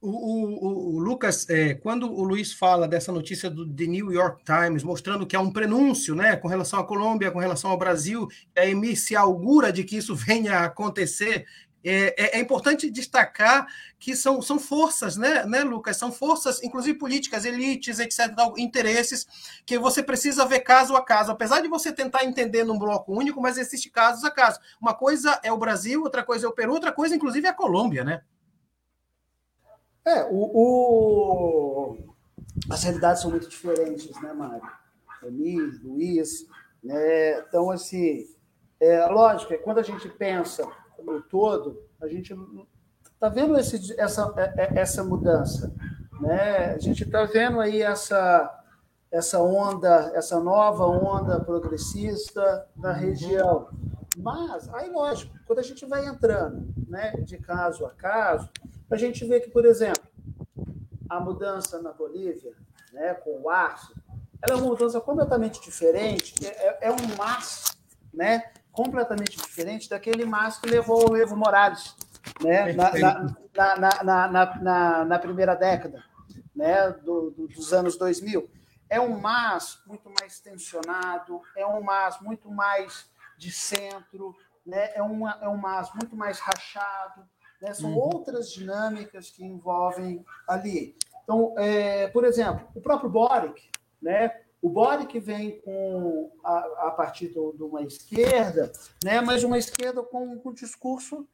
[0.00, 4.44] O, o, o, Lucas, é, quando o Luiz fala dessa notícia do The New York
[4.44, 8.28] Times, mostrando que há um prenúncio né, com relação à Colômbia, com relação ao Brasil,
[8.56, 11.46] a EMI se augura de que isso venha a acontecer,
[11.82, 13.66] é, é, é, importante destacar
[13.98, 15.96] que são, são forças, né, né, Lucas?
[15.96, 19.26] São forças, inclusive políticas, elites, etc., interesses,
[19.66, 21.32] que você precisa ver caso a caso.
[21.32, 24.60] Apesar de você tentar entender num bloco único, mas existe casos a caso.
[24.80, 27.54] Uma coisa é o Brasil, outra coisa é o Peru, outra coisa, inclusive, é a
[27.54, 28.22] Colômbia, né?
[30.08, 31.98] É, o, o,
[32.70, 34.62] as realidades são muito diferentes, né, Mário?
[35.22, 36.46] Emílio, Luiz.
[36.82, 37.40] Né?
[37.40, 38.24] Então, assim,
[38.80, 40.66] é, lógico, é, quando a gente pensa
[41.04, 42.34] no todo, a gente
[43.12, 45.74] está vendo esse, essa, é, é, essa mudança.
[46.22, 46.72] Né?
[46.72, 48.64] A gente está vendo aí essa,
[49.10, 53.68] essa onda, essa nova onda progressista na região.
[54.16, 58.48] Mas, aí, lógico, quando a gente vai entrando né, de caso a caso,
[58.90, 60.02] a gente vê que, por exemplo,
[61.08, 62.54] a mudança na Bolívia,
[62.92, 63.94] né, com o aço,
[64.42, 67.76] ela é uma mudança completamente diferente, é, é um mas
[68.12, 71.96] né, completamente diferente daquele mas que levou o Evo Morales
[72.42, 72.92] né, na,
[73.76, 76.04] na, na, na, primeira década
[76.54, 78.48] né, do, do, dos anos 2000.
[78.88, 84.34] É um mas muito mais tensionado, é um mas muito mais de centro,
[84.64, 87.22] né, é, uma, é um mas muito mais rachado,
[87.60, 87.74] né?
[87.74, 87.98] São uhum.
[87.98, 90.96] outras dinâmicas que envolvem ali.
[91.22, 93.68] Então, é, por exemplo, o próprio Boric,
[94.00, 94.32] né?
[94.60, 98.72] O Boric vem com a, a partir de uma esquerda,
[99.04, 99.20] né?
[99.20, 101.28] mas uma esquerda com, com um discurso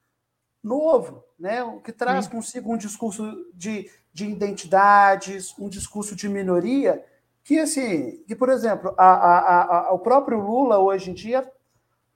[0.63, 1.61] novo, né?
[1.83, 7.03] que traz consigo um discurso de, de identidades, um discurso de minoria,
[7.43, 11.51] que, assim, que por exemplo, a, a, a, o próprio Lula, hoje em dia,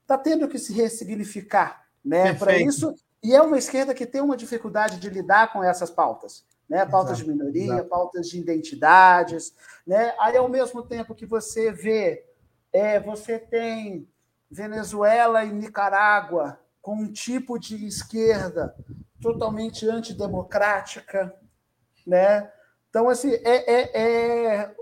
[0.03, 1.87] está tendo que se ressignificar.
[2.05, 2.35] Né?
[2.35, 6.45] Para isso, e é uma esquerda que tem uma dificuldade de lidar com essas pautas.
[6.69, 6.85] Né?
[6.85, 7.89] Pautas exato, de minoria, exato.
[7.89, 9.55] pautas de identidades.
[9.87, 10.15] Né?
[10.21, 12.25] Aí, ao mesmo tempo que você vê,
[12.73, 14.09] é, você tem
[14.51, 18.75] Venezuela e Nicarágua com um tipo de esquerda
[19.21, 21.35] totalmente antidemocrática.
[22.07, 22.51] Né?
[22.91, 24.75] Então, assim, é, é, é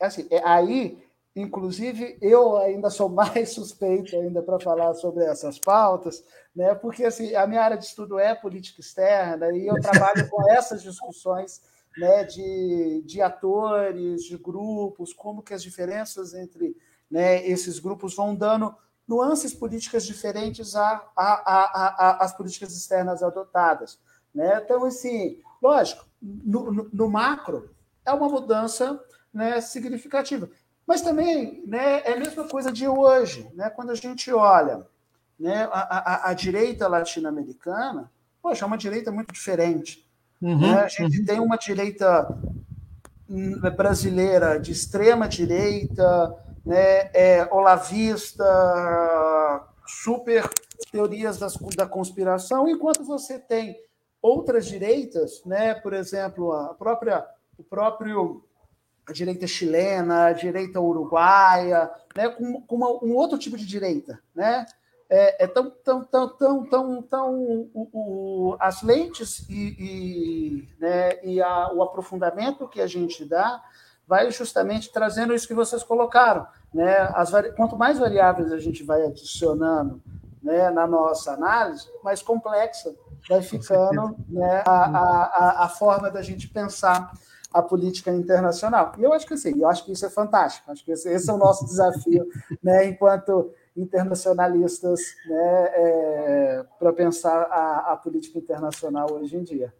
[0.00, 1.03] assim, é, aí,
[1.34, 6.24] inclusive, eu ainda sou mais suspeito ainda para falar sobre essas pautas,
[6.54, 6.74] né?
[6.74, 10.82] Porque assim, a minha área de estudo é política externa e eu trabalho com essas
[10.82, 11.60] discussões
[11.96, 16.76] né, de, de atores, de grupos, como que as diferenças entre
[17.10, 18.74] né, esses grupos vão dando
[19.06, 20.74] nuances políticas diferentes
[21.16, 23.98] às políticas externas adotadas.
[24.34, 24.60] Né?
[24.64, 27.70] Então, assim, lógico, no, no, no macro
[28.04, 29.00] é uma mudança
[29.32, 30.48] né, significativa.
[30.86, 33.48] Mas também né, é a mesma coisa de hoje.
[33.54, 33.70] Né?
[33.70, 34.86] Quando a gente olha
[35.38, 38.10] né, a, a, a direita latino-americana,
[38.42, 40.06] poxa, é uma direita muito diferente.
[40.40, 40.80] Uhum, né?
[40.82, 41.24] A gente uhum.
[41.24, 42.28] tem uma direita
[43.28, 48.44] hum, brasileira de extrema direita, né, é, olavista,
[49.86, 50.48] super
[50.90, 53.78] teorias das, da conspiração, enquanto você tem
[54.20, 57.26] outras direitas, né, por exemplo, a própria
[57.56, 58.42] o próprio
[59.06, 64.18] a direita chilena, a direita uruguaia, né, com, com uma, um outro tipo de direita,
[64.34, 64.64] né,
[65.08, 67.34] é, é tão, tão, tão, tão, tão, tão
[67.74, 73.62] o, o, as lentes e, e, né, e a, o aprofundamento que a gente dá
[74.06, 76.46] vai justamente trazendo isso que vocês colocaram.
[76.72, 76.96] Né?
[77.14, 80.02] As, quanto mais variáveis a gente vai adicionando
[80.42, 82.94] né, na nossa análise, mais complexa
[83.28, 87.10] vai ficando né, a, a, a forma da gente pensar
[87.54, 88.92] a política internacional.
[88.98, 90.72] E eu acho que sim, eu acho que isso é fantástico.
[90.72, 92.26] Acho que esse, esse é o nosso desafio,
[92.60, 99.72] né, enquanto internacionalistas né, é, para pensar a, a política internacional hoje em dia.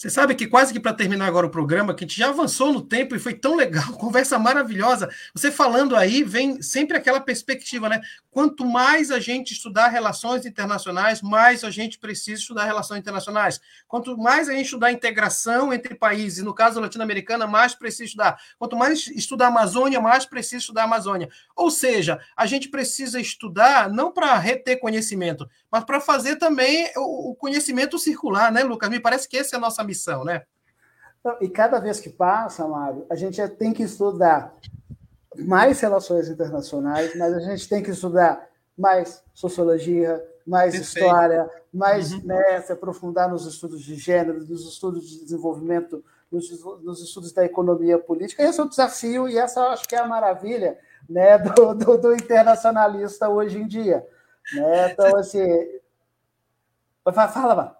[0.00, 2.72] Você sabe que quase que para terminar agora o programa, que a gente já avançou
[2.72, 5.10] no tempo e foi tão legal, conversa maravilhosa.
[5.34, 8.00] Você falando aí, vem sempre aquela perspectiva, né?
[8.30, 13.60] Quanto mais a gente estudar relações internacionais, mais a gente precisa estudar relações internacionais.
[13.88, 18.40] Quanto mais a gente estudar integração entre países, no caso latino-americana, mais precisa estudar.
[18.56, 21.28] Quanto mais estudar Amazônia, mais precisa estudar Amazônia.
[21.56, 27.34] Ou seja, a gente precisa estudar não para reter conhecimento, mas para fazer também o
[27.34, 28.88] conhecimento circular, né, Lucas?
[28.88, 30.42] Me parece que essa é a nossa missão, né?
[31.40, 34.54] E cada vez que passa, Mário, a gente tem que estudar
[35.36, 40.98] mais relações internacionais, mas a gente tem que estudar mais sociologia, mais Perfeito.
[40.98, 42.22] história, mais uhum.
[42.24, 46.50] né, se aprofundar nos estudos de gênero, nos estudos de desenvolvimento, nos,
[46.82, 48.42] nos, estudos da economia política.
[48.42, 50.78] Esse é o desafio e essa acho que é a maravilha
[51.08, 54.06] né, do, do, do internacionalista hoje em dia.
[54.54, 54.92] Né?
[54.92, 55.46] Então, assim.
[57.12, 57.79] Fala, Mar.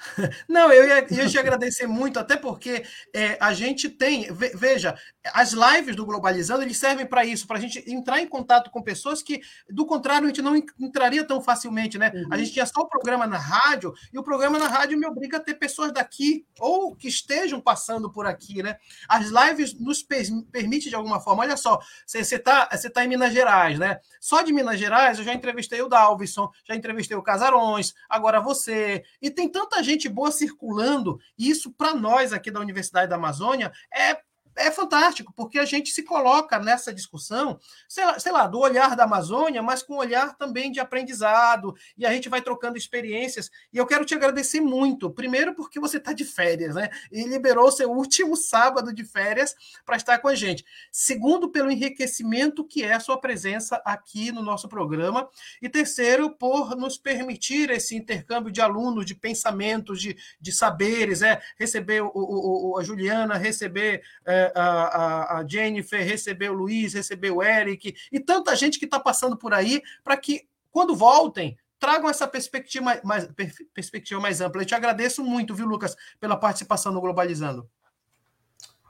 [0.48, 2.84] Não, eu ia, ia te agradecer muito, até porque
[3.14, 4.28] é, a gente tem.
[4.32, 4.96] Veja,
[5.32, 8.82] as lives do Globalizando eles servem para isso, para a gente entrar em contato com
[8.82, 12.10] pessoas que, do contrário, a gente não entraria tão facilmente, né?
[12.14, 12.28] Uhum.
[12.30, 15.36] A gente tinha só o programa na rádio, e o programa na rádio me obriga
[15.36, 18.76] a ter pessoas daqui, ou que estejam passando por aqui, né?
[19.08, 21.42] As lives nos permitem de alguma forma.
[21.42, 24.00] Olha só, você está você tá em Minas Gerais, né?
[24.20, 29.02] Só de Minas Gerais eu já entrevistei o Dalvison, já entrevistei o Casarões, agora você.
[29.20, 33.16] E tem tanta gente gente boa circulando, e isso para nós aqui da Universidade da
[33.16, 34.18] Amazônia é
[34.56, 38.96] é fantástico, porque a gente se coloca nessa discussão, sei lá, sei lá, do olhar
[38.96, 43.50] da Amazônia, mas com olhar também de aprendizado, e a gente vai trocando experiências.
[43.72, 46.90] E eu quero te agradecer muito, primeiro porque você está de férias, né?
[47.10, 50.64] E liberou seu último sábado de férias para estar com a gente.
[50.90, 55.28] Segundo, pelo enriquecimento que é a sua presença aqui no nosso programa.
[55.62, 61.40] E terceiro, por nos permitir esse intercâmbio de alunos, de pensamentos, de, de saberes, é,
[61.58, 64.02] receber o, o, o a Juliana, receber.
[64.26, 68.98] É, a, a, Jennifer, recebeu o Luiz, recebeu o Eric, e tanta gente que está
[68.98, 73.28] passando por aí, para que, quando voltem, tragam essa perspectiva mais,
[73.74, 74.62] perspectiva mais ampla.
[74.62, 77.68] Eu te agradeço muito, viu, Lucas, pela participação no Globalizando.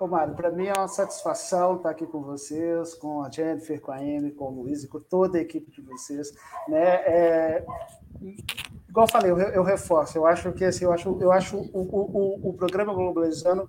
[0.01, 3.93] Ô, Mário, para mim é uma satisfação estar aqui com vocês, com a Jennifer, com
[3.93, 6.33] a Amy, com o Luiz e com toda a equipe de vocês.
[6.67, 6.83] Né?
[7.05, 7.67] É,
[8.89, 12.49] igual falei, eu, eu, reforço, eu acho que assim, eu acho, eu acho o, o,
[12.49, 13.69] o programa Globalizando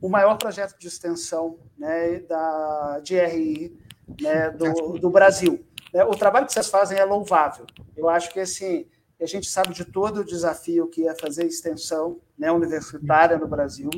[0.00, 3.78] o maior projeto de extensão né, da, de RI
[4.20, 5.64] né, do, do Brasil.
[5.92, 7.66] É, o trabalho que vocês fazem é louvável.
[7.96, 8.86] Eu acho que assim,
[9.20, 13.90] a gente sabe de todo o desafio que é fazer extensão né, universitária no Brasil,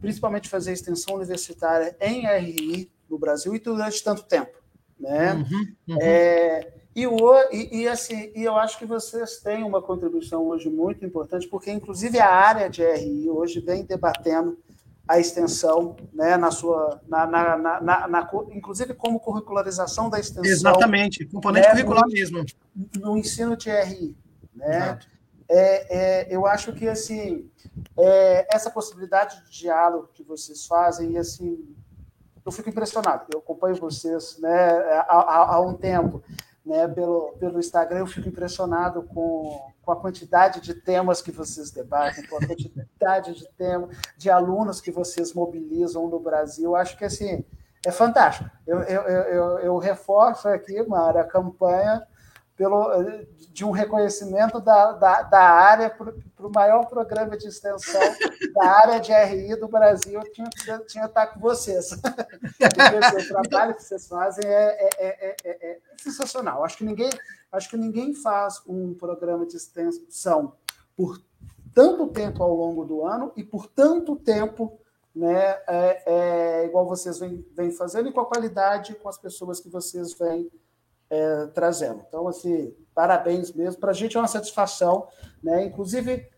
[0.00, 4.58] principalmente fazer extensão universitária em RI no Brasil e durante tanto tempo.
[4.98, 5.34] Né?
[5.34, 5.98] Uhum, uhum.
[6.00, 7.18] É, e, o,
[7.52, 11.70] e, e, assim, e eu acho que vocês têm uma contribuição hoje muito importante, porque
[11.70, 14.58] inclusive a área de RI hoje vem debatendo
[15.08, 20.50] a extensão, né, na sua, na, na, na, na, inclusive como curricularização da extensão.
[20.50, 22.44] Exatamente, componente né, curricular no, mesmo.
[22.96, 24.16] No ensino de RI,
[24.54, 24.98] né?
[25.48, 27.48] É, é, eu acho que assim
[27.96, 31.64] é, essa possibilidade de diálogo que vocês fazem e assim
[32.44, 33.26] eu fico impressionado.
[33.32, 34.70] Eu acompanho vocês né,
[35.08, 36.22] há, há, há um tempo
[36.64, 41.70] né, pelo, pelo Instagram, eu fico impressionado com, com a quantidade de temas que vocês
[41.70, 46.74] debatem, com a quantidade de temas, de alunos que vocês mobilizam no Brasil.
[46.74, 47.44] Acho que assim,
[47.86, 48.50] é fantástico.
[48.66, 52.04] Eu, eu, eu, eu reforço aqui, Mara, a campanha
[52.56, 52.90] pelo,
[53.52, 58.00] de um reconhecimento da, da, da área para o maior programa de extensão
[58.54, 61.90] da área de RI do Brasil, tinha, tinha que estar com vocês.
[62.56, 66.64] O trabalho que vocês fazem é, é, é, é, sensacional.
[66.64, 67.10] Acho que, ninguém,
[67.52, 70.54] acho que ninguém faz um programa de extensão
[70.96, 71.20] por
[71.74, 74.80] tanto tempo ao longo do ano e por tanto tempo
[75.14, 79.60] né, é, é, igual vocês vêm, vêm fazendo e com a qualidade com as pessoas
[79.60, 80.50] que vocês vêm
[81.10, 82.02] é, trazendo.
[82.08, 83.80] Então, assim, parabéns mesmo.
[83.80, 85.06] Para a gente é uma satisfação,
[85.42, 85.64] né?
[85.64, 86.28] Inclusive,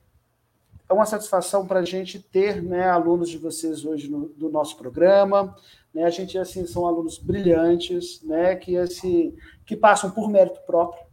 [0.88, 4.76] é uma satisfação para a gente ter né, alunos de vocês hoje no, do nosso
[4.76, 5.54] programa.
[5.92, 6.04] Né?
[6.04, 8.56] A gente, assim, são alunos brilhantes, né?
[8.56, 9.34] Que, assim,
[9.66, 11.04] que passam por mérito próprio,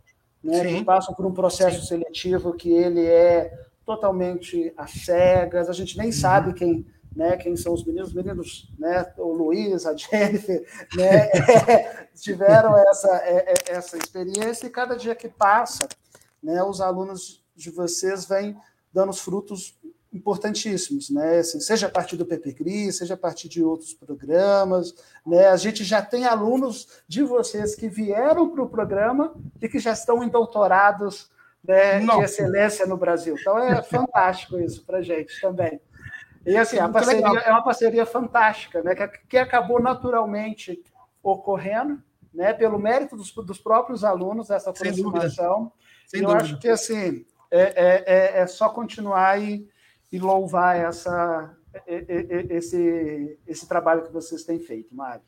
[0.44, 0.64] né?
[0.66, 1.88] Que passam por um processo Sim.
[1.88, 3.52] seletivo que ele é
[3.86, 5.70] totalmente às cegas.
[5.70, 6.14] A gente nem uhum.
[6.14, 6.86] sabe quem
[7.16, 10.66] né, quem são os meninos, os meninos, né, o Luiz, a Jennifer,
[10.96, 11.30] né,
[11.68, 15.88] é, tiveram essa, é, é, essa experiência e cada dia que passa,
[16.44, 18.58] né, os alunos de vocês vêm
[18.94, 19.78] dando os frutos
[20.16, 21.40] importantíssimos, né?
[21.40, 25.48] Assim, seja a partir do PPCRI, seja a partir de outros programas, né?
[25.48, 29.92] A gente já tem alunos de vocês que vieram para o programa e que já
[29.92, 31.30] estão em doutorados
[31.68, 33.36] né, de excelência no Brasil.
[33.40, 35.82] Então é fantástico isso para a gente também.
[36.46, 38.94] E assim, a parceria é uma parceria fantástica, né?
[38.96, 40.82] Que, que acabou naturalmente
[41.24, 42.02] ocorrendo,
[42.34, 42.54] né?
[42.54, 45.72] Pelo mérito dos, dos próprios alunos dessa aproximação.
[46.08, 46.44] Sem eu dúvida.
[46.44, 49.68] acho que assim é, é, é, é só continuar e,
[50.12, 51.56] e louvar essa,
[51.88, 55.24] esse, esse trabalho que vocês têm feito, Mário.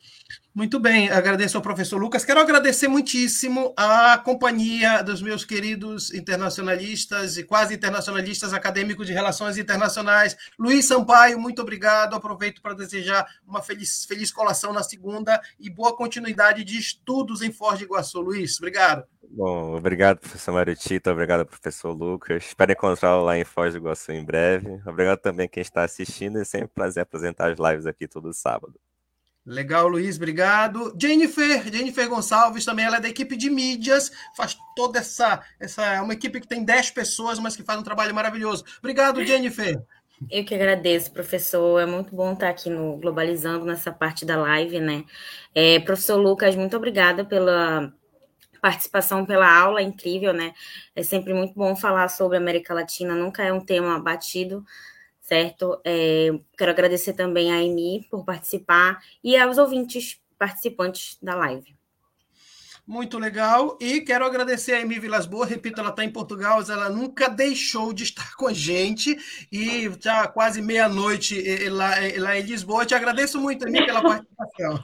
[0.58, 2.24] Muito bem, agradeço ao professor Lucas.
[2.24, 9.56] Quero agradecer muitíssimo a companhia dos meus queridos internacionalistas e quase internacionalistas acadêmicos de relações
[9.56, 10.36] internacionais.
[10.58, 12.16] Luiz Sampaio, muito obrigado.
[12.16, 17.52] Aproveito para desejar uma feliz, feliz colação na segunda e boa continuidade de estudos em
[17.52, 18.20] Foz do Iguaçu.
[18.20, 19.04] Luiz, obrigado.
[19.30, 22.46] Bom, obrigado, professor Maritita, obrigado, professor Lucas.
[22.46, 24.80] Espero encontrá-lo lá em Foz do Iguaçu em breve.
[24.84, 28.32] Obrigado também a quem está assistindo e sempre um prazer apresentar as lives aqui todo
[28.32, 28.74] sábado.
[29.44, 30.94] Legal, Luiz, obrigado.
[31.00, 36.00] Jennifer, Jennifer Gonçalves também, ela é da equipe de mídias, faz toda essa, essa é
[36.00, 38.64] uma equipe que tem 10 pessoas, mas que faz um trabalho maravilhoso.
[38.78, 39.82] Obrigado, Jennifer.
[40.30, 41.80] Eu que agradeço, professor.
[41.80, 45.04] É muito bom estar aqui no Globalizando, nessa parte da live, né?
[45.54, 47.92] É, professor Lucas, muito obrigada pela
[48.60, 50.52] participação pela aula, incrível, né?
[50.94, 54.64] É sempre muito bom falar sobre América Latina, nunca é um tema batido,
[55.28, 55.78] certo?
[55.84, 61.76] É, quero agradecer também a Emi por participar e aos ouvintes participantes da live.
[62.86, 63.76] Muito legal.
[63.78, 65.50] E quero agradecer a Emi Vilas Boas.
[65.50, 69.14] Repito, ela está em Portugal, ela nunca deixou de estar com a gente.
[69.52, 72.86] E já quase meia-noite lá, lá em Lisboa.
[72.86, 74.82] Te agradeço muito, Emi, pela participação.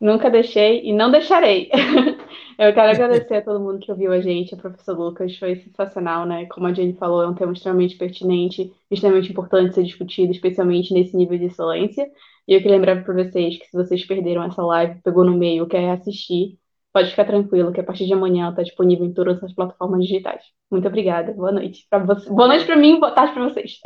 [0.00, 1.68] Nunca deixei e não deixarei.
[2.58, 6.26] Eu quero agradecer a todo mundo que ouviu a gente, a professor Lucas, foi sensacional,
[6.26, 6.46] né?
[6.46, 11.16] Como a Jenny falou, é um tema extremamente pertinente, extremamente importante ser discutido, especialmente nesse
[11.16, 12.10] nível de excelência.
[12.48, 15.68] E eu queria lembrar para vocês que se vocês perderam essa live, pegou no meio,
[15.68, 16.58] quer assistir,
[16.92, 20.42] pode ficar tranquilo que a partir de amanhã está disponível em todas as plataformas digitais.
[20.70, 21.32] Muito obrigada.
[21.32, 22.28] Boa noite para você.
[22.28, 23.80] Boa noite para mim, boa tarde para vocês.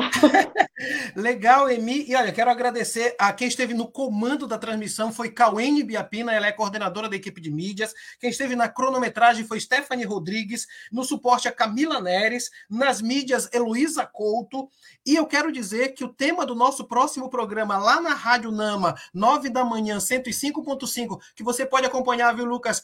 [1.14, 2.04] Legal, Emi.
[2.08, 6.48] E olha, quero agradecer a quem esteve no comando da transmissão foi Cauene Biapina, ela
[6.48, 7.94] é coordenadora da equipe de mídias.
[8.18, 14.04] Quem esteve na cronometragem foi Stephanie Rodrigues, no suporte a Camila Neres, nas mídias Heloísa
[14.04, 14.68] Couto.
[15.06, 18.96] E eu quero dizer que o tema do nosso próximo programa lá na Rádio Nama,
[19.14, 22.82] 9 da manhã, 105.5, que você pode acompanhar, viu, Lucas?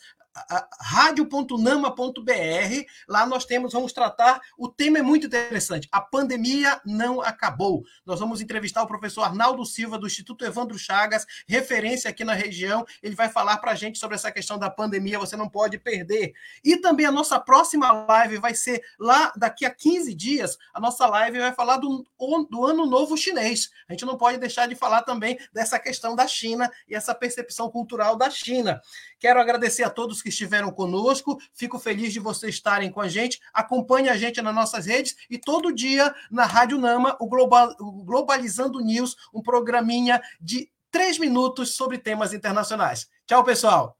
[0.80, 2.84] radio.nama.br.
[3.08, 5.88] Lá nós temos, vamos tratar, o tema é muito interessante.
[5.90, 7.84] A pandemia não acabou.
[8.04, 12.84] Nós vamos entrevistar o professor Arnaldo Silva, do Instituto Evandro Chagas, referência aqui na região.
[13.02, 16.32] Ele vai falar para a gente sobre essa questão da pandemia, você não pode perder.
[16.64, 20.58] E também a nossa próxima live vai ser lá daqui a 15 dias.
[20.72, 22.04] A nossa live vai falar do,
[22.50, 23.70] do Ano Novo Chinês.
[23.88, 27.70] A gente não pode deixar de falar também dessa questão da China e essa percepção
[27.70, 28.80] cultural da China.
[29.18, 31.38] Quero agradecer a todos que estiveram conosco.
[31.52, 33.40] Fico feliz de vocês estarem com a gente.
[33.52, 38.04] Acompanhe a gente nas nossas redes e todo dia na Rádio Nama, o, Global, o
[38.04, 43.08] Globalizando News, um programinha de três minutos sobre temas internacionais.
[43.26, 43.97] Tchau, pessoal.